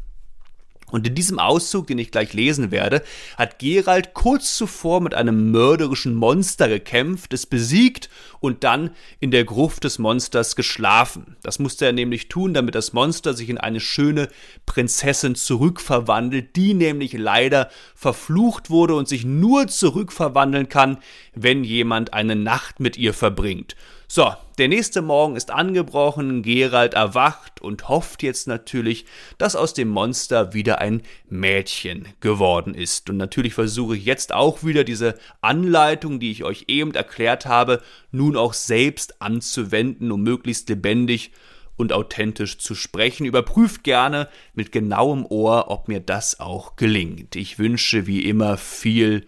Und 0.91 1.07
in 1.07 1.15
diesem 1.15 1.39
Auszug, 1.39 1.87
den 1.87 1.97
ich 1.97 2.11
gleich 2.11 2.33
lesen 2.33 2.69
werde, 2.69 3.01
hat 3.37 3.57
Gerald 3.57 4.13
kurz 4.13 4.55
zuvor 4.55 5.01
mit 5.01 5.15
einem 5.15 5.49
mörderischen 5.51 6.13
Monster 6.13 6.69
gekämpft, 6.69 7.33
es 7.33 7.47
besiegt 7.47 8.09
und 8.39 8.63
dann 8.63 8.91
in 9.19 9.31
der 9.31 9.45
Gruft 9.45 9.83
des 9.83 9.97
Monsters 9.97 10.55
geschlafen. 10.55 11.37
Das 11.41 11.57
musste 11.57 11.85
er 11.85 11.91
nämlich 11.91 12.29
tun, 12.29 12.53
damit 12.53 12.75
das 12.75 12.93
Monster 12.93 13.33
sich 13.33 13.49
in 13.49 13.57
eine 13.57 13.79
schöne 13.79 14.29
Prinzessin 14.67 15.33
zurückverwandelt, 15.33 16.55
die 16.55 16.75
nämlich 16.75 17.13
leider 17.13 17.71
verflucht 17.95 18.69
wurde 18.69 18.93
und 18.93 19.07
sich 19.07 19.25
nur 19.25 19.67
zurückverwandeln 19.67 20.69
kann, 20.69 20.99
wenn 21.33 21.63
jemand 21.63 22.13
eine 22.13 22.35
Nacht 22.35 22.79
mit 22.79 22.95
ihr 22.95 23.15
verbringt. 23.15 23.75
So, 24.07 24.31
der 24.55 24.67
nächste 24.67 25.01
Morgen 25.01 25.35
ist 25.35 25.51
angebrochen, 25.51 26.41
Gerald 26.41 26.93
erwacht 26.93 27.61
und 27.61 27.89
hofft 27.89 28.23
jetzt 28.23 28.47
natürlich, 28.47 29.05
dass 29.37 29.55
aus 29.55 29.73
dem 29.73 29.89
Monster 29.89 30.53
wieder 30.53 30.79
ein 30.79 31.01
Mädchen 31.29 32.07
geworden 32.19 32.73
ist. 32.73 33.09
Und 33.09 33.17
natürlich 33.17 33.53
versuche 33.53 33.97
ich 33.97 34.05
jetzt 34.05 34.33
auch 34.33 34.63
wieder 34.63 34.83
diese 34.83 35.15
Anleitung, 35.41 36.19
die 36.19 36.31
ich 36.31 36.43
euch 36.43 36.65
eben 36.67 36.93
erklärt 36.93 37.45
habe, 37.45 37.81
nun 38.11 38.37
auch 38.37 38.53
selbst 38.53 39.21
anzuwenden, 39.21 40.11
um 40.11 40.21
möglichst 40.21 40.69
lebendig 40.69 41.31
und 41.77 41.91
authentisch 41.91 42.57
zu 42.57 42.75
sprechen. 42.75 43.25
Überprüft 43.25 43.83
gerne 43.83 44.29
mit 44.53 44.71
genauem 44.71 45.25
Ohr, 45.25 45.65
ob 45.69 45.87
mir 45.87 45.99
das 45.99 46.39
auch 46.39 46.75
gelingt. 46.75 47.35
Ich 47.35 47.59
wünsche 47.59 48.07
wie 48.07 48.25
immer 48.25 48.57
viel 48.57 49.25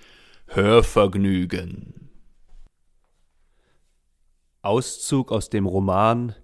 Hörvergnügen. 0.48 1.97
Auszug 4.68 5.32
aus 5.32 5.50
dem 5.50 5.66
Roman 5.66 6.36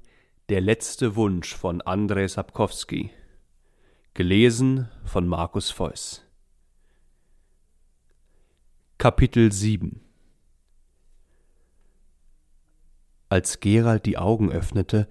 Der 0.48 0.62
letzte 0.62 1.18
Wunsch 1.18 1.54
von 1.54 1.82
Andrzej 1.82 2.30
Sapkowski. 2.30 3.12
Gelesen 4.14 4.88
von 5.04 5.28
Markus 5.28 5.72
Feuss. 5.72 6.24
Kapitel 8.98 9.52
7 9.52 10.00
Als 13.28 13.60
Gerald 13.60 14.06
die 14.06 14.18
Augen 14.18 14.50
öffnete, 14.50 15.10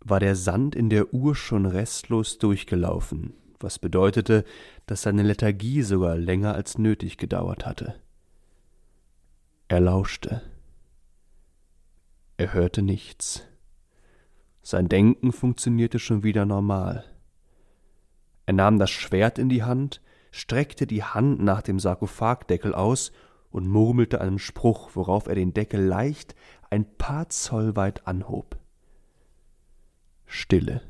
war 0.00 0.18
der 0.18 0.34
Sand 0.34 0.74
in 0.74 0.90
der 0.90 1.14
Uhr 1.14 1.36
schon 1.36 1.66
restlos 1.66 2.38
durchgelaufen, 2.38 3.34
was 3.60 3.78
bedeutete, 3.78 4.44
dass 4.86 5.02
seine 5.02 5.22
Lethargie 5.22 5.82
sogar 5.82 6.16
länger 6.16 6.56
als 6.56 6.78
nötig 6.78 7.16
gedauert 7.16 7.64
hatte. 7.64 7.94
Er 9.68 9.78
lauschte. 9.78 10.42
Er 12.36 12.52
hörte 12.52 12.82
nichts. 12.82 13.46
Sein 14.62 14.88
Denken 14.88 15.30
funktionierte 15.30 15.98
schon 15.98 16.24
wieder 16.24 16.44
normal. 16.44 17.04
Er 18.46 18.54
nahm 18.54 18.78
das 18.78 18.90
Schwert 18.90 19.38
in 19.38 19.48
die 19.48 19.62
Hand, 19.62 20.00
streckte 20.32 20.86
die 20.86 21.04
Hand 21.04 21.40
nach 21.40 21.62
dem 21.62 21.78
Sarkophagdeckel 21.78 22.74
aus 22.74 23.12
und 23.50 23.68
murmelte 23.68 24.20
einen 24.20 24.40
Spruch, 24.40 24.90
worauf 24.94 25.28
er 25.28 25.36
den 25.36 25.54
Deckel 25.54 25.80
leicht 25.80 26.34
ein 26.70 26.96
paar 26.96 27.28
Zoll 27.28 27.76
weit 27.76 28.06
anhob. 28.06 28.58
Stille. 30.26 30.82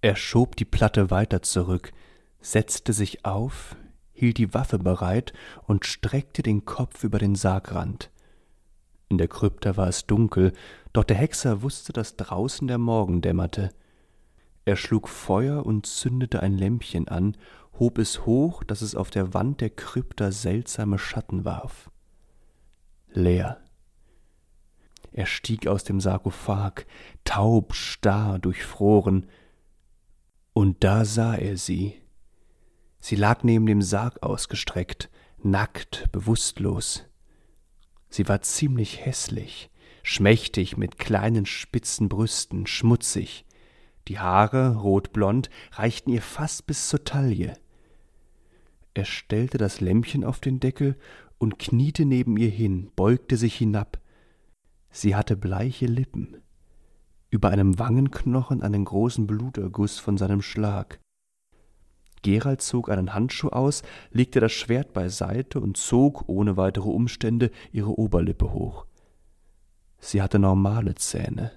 Er 0.00 0.16
schob 0.16 0.56
die 0.56 0.64
Platte 0.64 1.10
weiter 1.10 1.42
zurück, 1.42 1.92
setzte 2.40 2.94
sich 2.94 3.26
auf, 3.26 3.76
hielt 4.12 4.38
die 4.38 4.54
Waffe 4.54 4.78
bereit 4.78 5.34
und 5.66 5.84
streckte 5.84 6.42
den 6.42 6.64
Kopf 6.64 7.04
über 7.04 7.18
den 7.18 7.34
Sargrand. 7.34 8.10
In 9.08 9.18
der 9.18 9.28
Krypta 9.28 9.76
war 9.76 9.88
es 9.88 10.06
dunkel, 10.06 10.52
doch 10.92 11.04
der 11.04 11.16
Hexer 11.16 11.62
wusste, 11.62 11.92
dass 11.92 12.16
draußen 12.16 12.66
der 12.66 12.78
Morgen 12.78 13.20
dämmerte. 13.20 13.72
Er 14.64 14.76
schlug 14.76 15.08
Feuer 15.08 15.66
und 15.66 15.86
zündete 15.86 16.40
ein 16.40 16.56
Lämpchen 16.56 17.08
an, 17.08 17.36
hob 17.78 17.98
es 17.98 18.24
hoch, 18.24 18.64
dass 18.64 18.82
es 18.82 18.94
auf 18.94 19.10
der 19.10 19.34
Wand 19.34 19.60
der 19.60 19.70
Krypta 19.70 20.32
seltsame 20.32 20.98
Schatten 20.98 21.44
warf. 21.44 21.90
Leer. 23.12 23.60
Er 25.12 25.26
stieg 25.26 25.68
aus 25.68 25.84
dem 25.84 26.00
Sarkophag, 26.00 26.86
taub, 27.24 27.74
starr, 27.74 28.38
durchfroren, 28.38 29.28
und 30.52 30.82
da 30.82 31.04
sah 31.04 31.34
er 31.34 31.56
sie. 31.56 32.00
Sie 33.00 33.16
lag 33.16 33.42
neben 33.42 33.66
dem 33.66 33.82
Sarg 33.82 34.22
ausgestreckt, 34.22 35.10
nackt, 35.42 36.10
bewusstlos. 36.10 37.04
Sie 38.14 38.28
war 38.28 38.42
ziemlich 38.42 39.04
hässlich, 39.04 39.70
schmächtig 40.04 40.76
mit 40.76 41.00
kleinen 41.00 41.46
spitzen 41.46 42.08
Brüsten, 42.08 42.68
schmutzig. 42.68 43.44
Die 44.06 44.20
Haare, 44.20 44.76
rotblond, 44.76 45.50
reichten 45.72 46.10
ihr 46.10 46.22
fast 46.22 46.68
bis 46.68 46.88
zur 46.88 47.02
Taille. 47.02 47.54
Er 48.94 49.04
stellte 49.04 49.58
das 49.58 49.80
Lämpchen 49.80 50.22
auf 50.22 50.38
den 50.38 50.60
Deckel 50.60 50.96
und 51.38 51.58
kniete 51.58 52.04
neben 52.04 52.36
ihr 52.36 52.50
hin, 52.50 52.92
beugte 52.94 53.36
sich 53.36 53.56
hinab. 53.56 54.00
Sie 54.92 55.16
hatte 55.16 55.36
bleiche 55.36 55.86
Lippen, 55.86 56.36
über 57.30 57.48
einem 57.48 57.80
Wangenknochen 57.80 58.62
einen 58.62 58.84
großen 58.84 59.26
Bluterguss 59.26 59.98
von 59.98 60.18
seinem 60.18 60.40
Schlag. 60.40 61.00
Gerald 62.24 62.62
zog 62.62 62.88
einen 62.88 63.14
Handschuh 63.14 63.50
aus, 63.50 63.82
legte 64.10 64.40
das 64.40 64.50
Schwert 64.50 64.94
beiseite 64.94 65.60
und 65.60 65.76
zog 65.76 66.24
ohne 66.26 66.56
weitere 66.56 66.88
Umstände 66.88 67.50
ihre 67.70 67.96
Oberlippe 67.98 68.52
hoch. 68.52 68.86
Sie 69.98 70.22
hatte 70.22 70.38
normale 70.38 70.94
Zähne. 70.94 71.52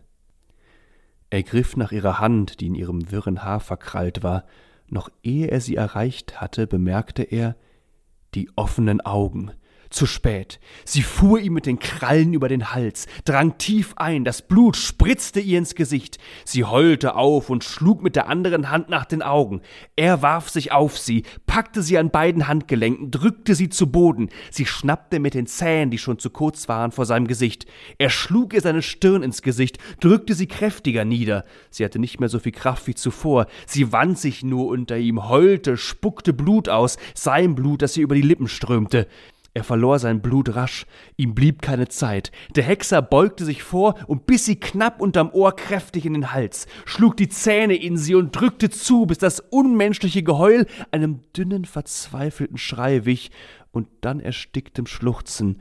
Er 1.30 1.44
griff 1.44 1.78
nach 1.78 1.92
ihrer 1.94 2.20
Hand, 2.20 2.60
die 2.60 2.68
in 2.68 2.76
ihrem 2.76 3.12
wirren 3.12 3.44
Haar 3.44 3.62
verkrallt 3.62 4.24
war. 4.24 4.44
Noch 4.90 5.10
ehe 5.24 5.48
er 5.48 5.62
sie 5.62 5.76
erreicht 5.76 6.42
hatte, 6.42 6.68
bemerkte 6.68 7.24
er 7.24 7.56
die 8.36 8.50
offenen 8.58 9.00
Augen, 9.02 9.52
zu 9.90 10.06
spät. 10.06 10.60
Sie 10.86 11.02
fuhr 11.02 11.40
ihm 11.40 11.54
mit 11.54 11.66
den 11.66 11.80
Krallen 11.80 12.34
über 12.34 12.50
den 12.50 12.74
Hals, 12.74 13.08
drang 13.26 13.58
tief 13.58 13.94
ein, 13.98 14.24
das 14.24 14.42
Blut 14.42 14.76
spritzte 14.76 15.40
ihr 15.40 15.58
ins 15.58 15.76
Gesicht. 15.76 16.18
Sie 16.46 16.64
heulte 16.64 17.16
auf 17.16 17.50
und 17.50 17.64
schlug 17.64 18.04
mit 18.04 18.16
der 18.16 18.28
anderen 18.28 18.70
Hand 18.70 18.90
nach 18.90 19.06
den 19.06 19.22
Augen. 19.22 19.62
Er 19.96 20.22
warf 20.22 20.50
sich 20.50 20.72
auf 20.72 20.98
sie, 20.98 21.24
packte 21.46 21.82
sie 21.82 21.98
an 21.98 22.12
beiden 22.12 22.48
Handgelenken, 22.48 23.12
drückte 23.12 23.56
sie 23.56 23.70
zu 23.70 23.92
Boden. 23.92 24.30
Sie 24.52 24.66
schnappte 24.66 25.20
mit 25.20 25.34
den 25.34 25.48
Zähnen, 25.48 25.92
die 25.92 25.98
schon 25.98 26.20
zu 26.20 26.30
kurz 26.30 26.68
waren, 26.68 26.92
vor 26.92 27.06
seinem 27.06 27.28
Gesicht. 27.28 27.66
Er 27.98 28.10
schlug 28.10 28.54
ihr 28.54 28.62
seine 28.62 28.82
Stirn 28.82 29.24
ins 29.24 29.42
Gesicht, 29.42 29.78
drückte 30.00 30.34
sie 30.34 30.48
kräftiger 30.48 31.06
nieder. 31.06 31.46
Sie 31.70 31.84
hatte 31.84 32.00
nicht 32.00 32.20
mehr 32.20 32.30
so 32.30 32.40
viel 32.40 32.52
Kraft 32.52 32.88
wie 32.88 32.96
zuvor. 32.96 33.48
Sie 33.66 33.92
wand 33.92 34.18
sich 34.18 34.44
nur 34.44 34.68
unter 34.68 34.98
ihm, 34.98 35.30
heulte, 35.30 35.78
spuckte 35.78 36.34
Blut 36.34 36.70
aus, 36.70 36.98
sein 37.14 37.56
Blut, 37.56 37.82
das 37.82 37.98
ihr 37.98 38.04
über 38.04 38.16
die 38.16 38.22
Lippen 38.22 38.48
strömte. 38.48 39.08
Er 39.58 39.64
verlor 39.64 39.98
sein 39.98 40.22
Blut 40.22 40.56
rasch, 40.56 40.86
ihm 41.16 41.34
blieb 41.34 41.64
keine 41.64 41.88
Zeit. 41.88 42.32
Der 42.56 42.64
Hexer 42.64 43.02
beugte 43.02 43.44
sich 43.44 43.64
vor 43.64 43.96
und 44.06 44.28
biss 44.28 44.46
sie 44.46 44.60
knapp 44.60 45.02
unterm 45.02 45.32
Ohr 45.32 45.56
kräftig 45.56 46.06
in 46.06 46.14
den 46.14 46.32
Hals, 46.32 46.68
schlug 46.86 47.18
die 47.18 47.28
Zähne 47.28 47.76
in 47.76 47.98
sie 47.98 48.14
und 48.14 48.40
drückte 48.40 48.70
zu, 48.70 49.08
bis 49.08 49.18
das 49.18 49.40
unmenschliche 49.40 50.22
Geheul 50.22 50.68
einem 50.92 51.22
dünnen, 51.36 51.66
verzweifelten 51.66 52.60
Schrei 52.60 53.06
wich 53.06 53.32
und 53.72 53.88
dann 54.02 54.20
ersticktem 54.20 54.86
Schluchzen, 54.86 55.60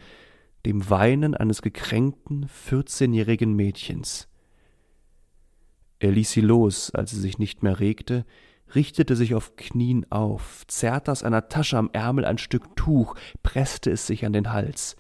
dem 0.66 0.90
Weinen 0.90 1.34
eines 1.34 1.62
gekränkten, 1.62 2.48
vierzehnjährigen 2.48 3.56
Mädchens. 3.56 4.28
Er 6.00 6.10
ließ 6.10 6.32
sie 6.32 6.42
los, 6.42 6.90
als 6.90 7.12
sie 7.12 7.20
sich 7.20 7.38
nicht 7.38 7.62
mehr 7.62 7.80
regte, 7.80 8.26
richtete 8.74 9.16
sich 9.16 9.34
auf 9.34 9.56
Knien 9.56 10.06
auf, 10.10 10.66
zerrte 10.66 11.12
aus 11.12 11.22
einer 11.22 11.48
Tasche 11.48 11.78
am 11.78 11.90
Ärmel 11.92 12.24
ein 12.24 12.38
Stück 12.38 12.76
Tuch, 12.76 13.14
presste 13.42 13.90
es 13.90 14.06
sich 14.06 14.24
an 14.26 14.32
den 14.32 14.52
Hals. 14.52 14.96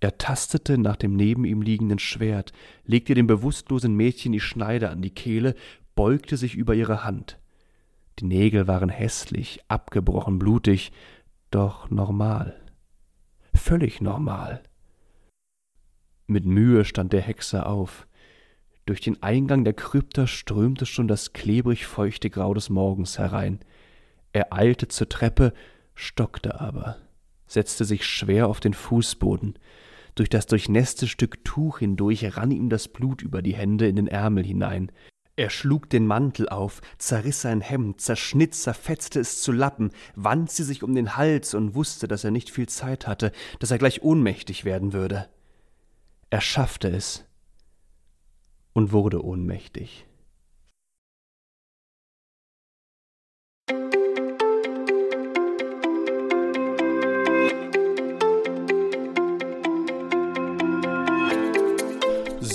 Er 0.00 0.16
tastete 0.16 0.78
nach 0.78 0.96
dem 0.96 1.14
neben 1.14 1.44
ihm 1.44 1.60
liegenden 1.60 1.98
Schwert, 1.98 2.52
legte 2.84 3.14
dem 3.14 3.26
bewusstlosen 3.26 3.94
Mädchen 3.94 4.32
die 4.32 4.40
Schneide 4.40 4.88
an 4.88 5.02
die 5.02 5.10
Kehle, 5.10 5.54
beugte 5.94 6.38
sich 6.38 6.54
über 6.54 6.74
ihre 6.74 7.04
Hand. 7.04 7.38
Die 8.18 8.24
Nägel 8.24 8.66
waren 8.66 8.88
hässlich, 8.88 9.60
abgebrochen, 9.68 10.38
blutig, 10.38 10.92
doch 11.50 11.90
normal. 11.90 12.60
Völlig 13.54 14.00
normal. 14.00 14.62
Mit 16.26 16.46
Mühe 16.46 16.84
stand 16.84 17.12
der 17.12 17.22
Hexer 17.22 17.66
auf. 17.66 18.06
Durch 18.86 19.00
den 19.00 19.22
Eingang 19.22 19.64
der 19.64 19.74
Krypta 19.74 20.26
strömte 20.26 20.86
schon 20.86 21.08
das 21.08 21.32
klebrig 21.32 21.86
feuchte 21.86 22.30
Grau 22.30 22.54
des 22.54 22.70
Morgens 22.70 23.18
herein. 23.18 23.60
Er 24.32 24.52
eilte 24.52 24.88
zur 24.88 25.08
Treppe, 25.08 25.52
stockte 25.94 26.60
aber, 26.60 26.96
setzte 27.46 27.84
sich 27.84 28.04
schwer 28.04 28.48
auf 28.48 28.60
den 28.60 28.74
Fußboden. 28.74 29.58
Durch 30.14 30.28
das 30.28 30.46
durchnässte 30.46 31.06
Stück 31.06 31.44
Tuch 31.44 31.78
hindurch 31.78 32.36
rann 32.36 32.50
ihm 32.50 32.68
das 32.68 32.88
Blut 32.88 33.22
über 33.22 33.42
die 33.42 33.54
Hände 33.54 33.86
in 33.86 33.96
den 33.96 34.08
Ärmel 34.08 34.44
hinein. 34.44 34.90
Er 35.36 35.50
schlug 35.50 35.88
den 35.88 36.06
Mantel 36.06 36.48
auf, 36.48 36.82
zerriss 36.98 37.40
sein 37.40 37.60
Hemd, 37.60 38.00
zerschnitt, 38.00 38.54
zerfetzte 38.54 39.20
es 39.20 39.40
zu 39.40 39.52
Lappen, 39.52 39.90
wand 40.14 40.50
sie 40.50 40.64
sich 40.64 40.82
um 40.82 40.94
den 40.94 41.16
Hals 41.16 41.54
und 41.54 41.74
wusste, 41.74 42.08
dass 42.08 42.24
er 42.24 42.30
nicht 42.30 42.50
viel 42.50 42.68
Zeit 42.68 43.06
hatte, 43.06 43.32
dass 43.58 43.70
er 43.70 43.78
gleich 43.78 44.02
ohnmächtig 44.02 44.64
werden 44.64 44.92
würde. 44.92 45.28
Er 46.28 46.40
schaffte 46.40 46.88
es 46.88 47.24
und 48.72 48.92
wurde 48.92 49.24
ohnmächtig. 49.24 50.06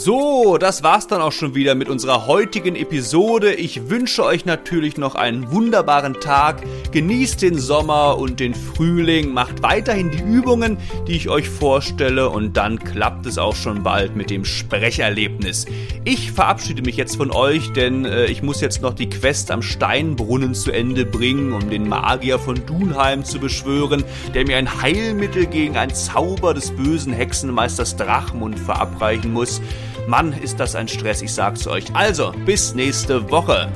So, 0.06 0.60
das 0.60 0.84
war's 0.84 1.08
dann 1.08 1.20
auch 1.20 1.32
schon 1.32 1.56
wieder 1.56 1.74
mit 1.74 1.90
unserer 1.90 2.28
heutigen 2.28 2.76
Episode. 2.76 3.56
Ich 3.56 3.90
wünsche 3.90 4.24
euch 4.24 4.46
natürlich 4.46 4.98
noch 4.98 5.16
einen 5.16 5.52
wunderbaren 5.52 6.14
Tag. 6.22 6.62
Genießt 6.92 7.42
den 7.42 7.58
Sommer 7.58 8.20
und 8.20 8.40
den 8.40 8.54
Frühling. 8.54 9.34
Macht 9.34 9.64
weiterhin 9.64 10.12
die 10.12 10.22
Übungen, 10.22 10.78
die 11.08 11.14
ich 11.14 11.28
euch 11.28 11.50
vorstelle. 11.50 12.30
Und 12.30 12.56
dann 12.56 12.78
klappt 12.78 13.26
es 13.26 13.40
auch 13.40 13.56
schon 13.56 13.82
bald 13.82 14.16
mit 14.16 14.30
dem 14.30 14.46
Sprecherlebnis. 14.46 15.66
Ich 16.04 16.32
verabschiede 16.32 16.84
mich 16.84 16.98
jetzt 16.98 17.16
von 17.16 17.32
euch, 17.32 17.74
denn 17.74 18.06
äh, 18.06 18.26
ich 18.26 18.44
muss 18.44 18.62
jetzt 18.62 18.84
noch 18.84 18.94
die 18.94 19.10
Quest 19.10 19.50
am 19.50 19.64
Steinbrunnen 19.64 20.54
zu 20.54 20.70
Ende 20.72 21.08
bringen, 21.08 21.52
um 21.52 21.68
den 21.72 21.90
Magier 21.90 22.38
von 22.38 22.64
Dunheim 22.68 23.26
zu 23.26 23.40
beschwören, 23.40 24.04
der 24.36 24.46
mir 24.46 24.58
ein 24.58 24.84
Heilmittel 24.84 25.48
gegen 25.48 25.78
einen 25.78 25.96
Zauber 25.96 26.54
des 26.54 26.70
bösen 26.70 27.12
Hexenmeisters 27.12 27.96
Drachmund 27.96 28.60
verabreichen 28.60 29.34
muss. 29.34 29.62
Mann, 30.08 30.34
ist 30.34 30.60
das 30.60 30.76
ein 30.76 30.88
Stress, 30.88 31.22
ich 31.22 31.34
sag's 31.34 31.68
euch. 31.68 31.86
Also, 31.94 32.32
bis 32.46 32.74
nächste 32.74 33.30
Woche. 33.32 33.72